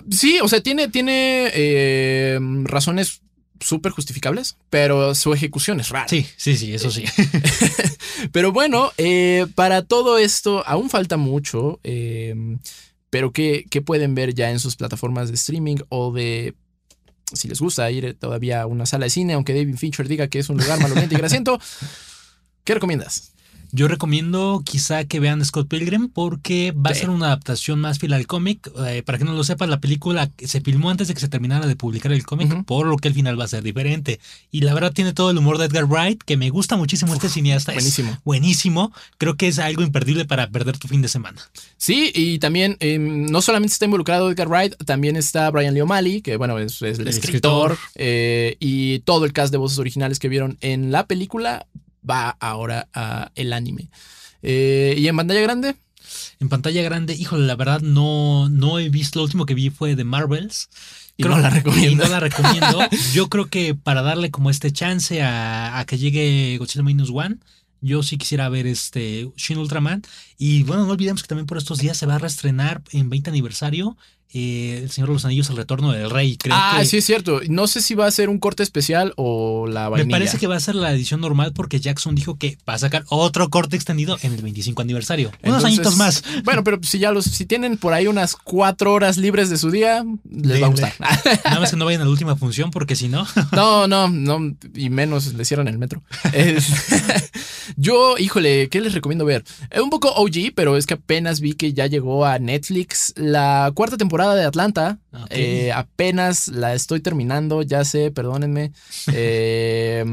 [0.09, 3.21] Sí, o sea, tiene, tiene eh, razones
[3.59, 6.07] súper justificables, pero su ejecución es rara.
[6.07, 7.03] Sí, sí, sí, eso sí.
[8.31, 11.79] Pero bueno, eh, para todo esto aún falta mucho.
[11.83, 12.57] eh,
[13.11, 16.55] pero que, que pueden ver ya en sus plataformas de streaming o de
[17.33, 20.39] si les gusta ir todavía a una sala de cine, aunque David Fincher diga que
[20.39, 21.59] es un lugar maloliente y grasiento,
[22.63, 23.33] ¿qué recomiendas?
[23.73, 28.13] Yo recomiendo quizá que vean Scott Pilgrim porque va a ser una adaptación más fiel
[28.13, 28.69] al cómic.
[28.85, 31.67] Eh, para que no lo sepan, la película se filmó antes de que se terminara
[31.67, 34.19] de publicar el cómic, por lo que el final va a ser diferente.
[34.51, 37.29] Y la verdad tiene todo el humor de Edgar Wright, que me gusta muchísimo este
[37.29, 37.71] cineasta.
[37.71, 38.17] Es buenísimo.
[38.25, 38.93] buenísimo.
[39.17, 41.41] Creo que es algo imperdible para perder tu fin de semana.
[41.77, 46.21] Sí, y también eh, no solamente está involucrado Edgar Wright, también está Brian Lee O'Malley,
[46.21, 47.77] que bueno, es, es el, El escritor, escritor.
[47.95, 51.65] eh, y todo el cast de voces originales que vieron en la película
[52.07, 53.89] va ahora a el anime.
[54.41, 55.75] Eh, y en pantalla grande,
[56.39, 59.19] En pantalla grande, híjole, la verdad no, no he visto.
[59.19, 60.69] Lo último que vi fue de Marvels.
[61.17, 61.91] Y no la recomiendo.
[61.91, 62.79] Y no la recomiendo.
[63.13, 67.37] Yo creo que para darle como este chance a, a que llegue Godzilla Minus One,
[67.81, 70.03] yo sí quisiera ver este Shin Ultraman.
[70.37, 73.29] Y bueno, no olvidemos que también por estos días se va a reestrenar en 20
[73.29, 73.97] aniversario
[74.33, 76.37] eh, El Señor de los Anillos, El Retorno del Rey.
[76.37, 77.41] Creo ah, que sí es cierto.
[77.49, 80.15] No sé si va a ser un corte especial o la me vainilla.
[80.15, 83.03] parece que va a ser la edición normal porque Jackson dijo que va a sacar
[83.09, 85.31] otro corte extendido en el 25 aniversario.
[85.43, 86.23] Unos añitos más.
[86.43, 89.71] Bueno, pero si ya los, si tienen por ahí unas cuatro horas libres de su
[89.71, 90.93] día, les va a gustar.
[91.45, 93.27] Nada más que no vayan a la última función porque si no...
[93.51, 96.01] No, no, no, y menos le cierran el metro.
[96.33, 96.71] Es-
[97.75, 99.43] yo, híjole, ¿qué les recomiendo ver?
[99.69, 103.71] Es un poco OG, pero es que apenas vi que ya llegó a Netflix la
[103.73, 104.99] cuarta temporada de Atlanta.
[105.29, 108.71] Eh, apenas la estoy terminando, ya sé, perdónenme.
[109.13, 110.05] Eh,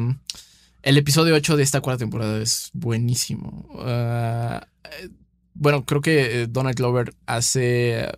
[0.83, 3.69] el episodio 8 de esta cuarta temporada es buenísimo.
[3.81, 5.11] Ah, eh,
[5.55, 8.11] bueno, creo que eh, Donald Glover hace...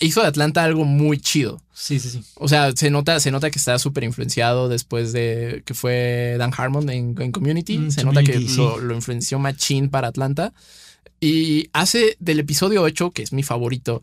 [0.00, 1.60] Hizo de Atlanta algo muy chido.
[1.74, 2.22] Sí, sí, sí.
[2.36, 6.52] O sea, se nota, se nota que está súper influenciado después de que fue Dan
[6.56, 7.78] Harmon en, en Community.
[7.78, 10.52] Mm, se nota que lo, influenció Machine para Atlanta.
[11.20, 14.00] Y hace del episodio 8, que es mi favorito,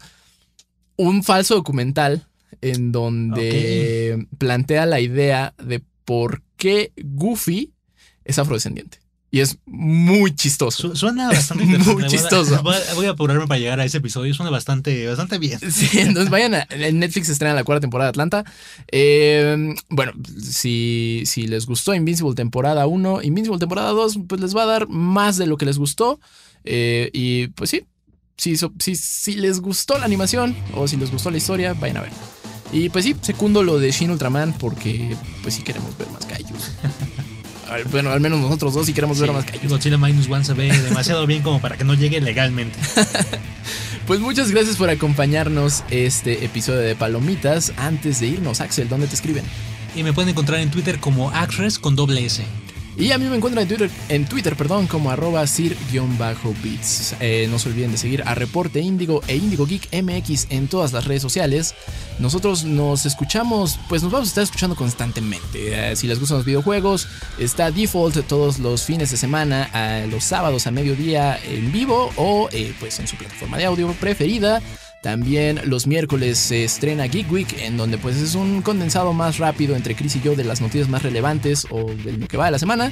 [0.97, 2.27] un falso documental
[2.61, 7.73] en donde plantea la idea de por qué Goofy
[8.23, 8.99] es afrodescendiente.
[9.30, 10.89] Y es muy chistoso.
[10.89, 11.93] Su- Suena bastante muy interesante.
[11.95, 12.61] Voy a- chistoso.
[12.63, 14.34] Voy a, voy a apurarme para llegar a ese episodio.
[14.34, 15.59] Suena bastante, bastante bien.
[15.69, 18.45] Sí, entonces vayan a Netflix estrena la cuarta temporada de Atlanta.
[18.91, 24.63] Eh, bueno, si, si les gustó Invincible temporada 1, Invincible temporada 2, pues les va
[24.63, 26.19] a dar más de lo que les gustó.
[26.63, 27.84] Eh, y pues sí,
[28.38, 32.01] si, si, si les gustó la animación o si les gustó la historia, vayan a
[32.01, 32.11] ver.
[32.71, 36.71] Y pues sí, secundo lo de Shin Ultraman porque pues sí queremos ver más kaijus.
[37.91, 39.70] Bueno, al menos nosotros dos sí queremos ver más kaijus.
[39.70, 42.78] Godzilla Minus One se ve demasiado bien como para que no llegue legalmente.
[44.07, 47.74] Pues muchas gracias por acompañarnos este episodio de Palomitas.
[47.76, 49.43] Antes de irnos, Axel, ¿dónde te escriben?
[49.97, 52.41] Y me pueden encontrar en Twitter como Acres con doble S.
[52.97, 57.15] Y a mí me encuentran en Twitter, en Twitter perdón, como arroba sir-beats.
[57.19, 60.93] Eh, no se olviden de seguir a Reporte Índigo e Índigo Geek MX en todas
[60.93, 61.75] las redes sociales.
[62.17, 65.91] Nosotros nos escuchamos, pues nos vamos a estar escuchando constantemente.
[65.91, 70.65] Eh, si les gustan los videojuegos, está Default todos los fines de semana, los sábados
[70.65, 74.59] a mediodía en vivo o eh, pues en su plataforma de audio preferida.
[75.08, 79.78] También los miércoles se estrena Geek Week, en donde pues es un condensado más rápido
[79.78, 82.51] entre Chris y yo de las noticias más relevantes o de lo que va de
[82.51, 82.91] la semana.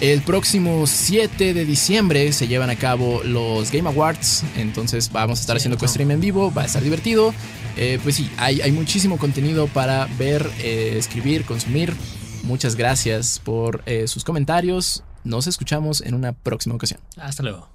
[0.00, 5.40] El próximo 7 de diciembre se llevan a cabo los Game Awards, entonces vamos a
[5.40, 7.32] estar haciendo co-stream en vivo, va a estar divertido.
[7.78, 11.94] Eh, pues sí, hay, hay muchísimo contenido para ver, eh, escribir, consumir.
[12.42, 15.04] Muchas gracias por eh, sus comentarios.
[15.24, 17.00] Nos escuchamos en una próxima ocasión.
[17.16, 17.70] Hasta luego.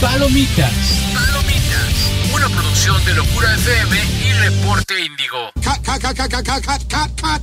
[0.00, 0.72] Palomitas.
[1.14, 1.53] Palomitas,
[2.34, 5.50] una producción de Locura FM y Reporte Índigo.
[5.54, 7.42] Cut, cut, cut, cut, cut, cut, cut, cut.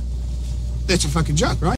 [0.86, 1.70] That's a fucking joke, right?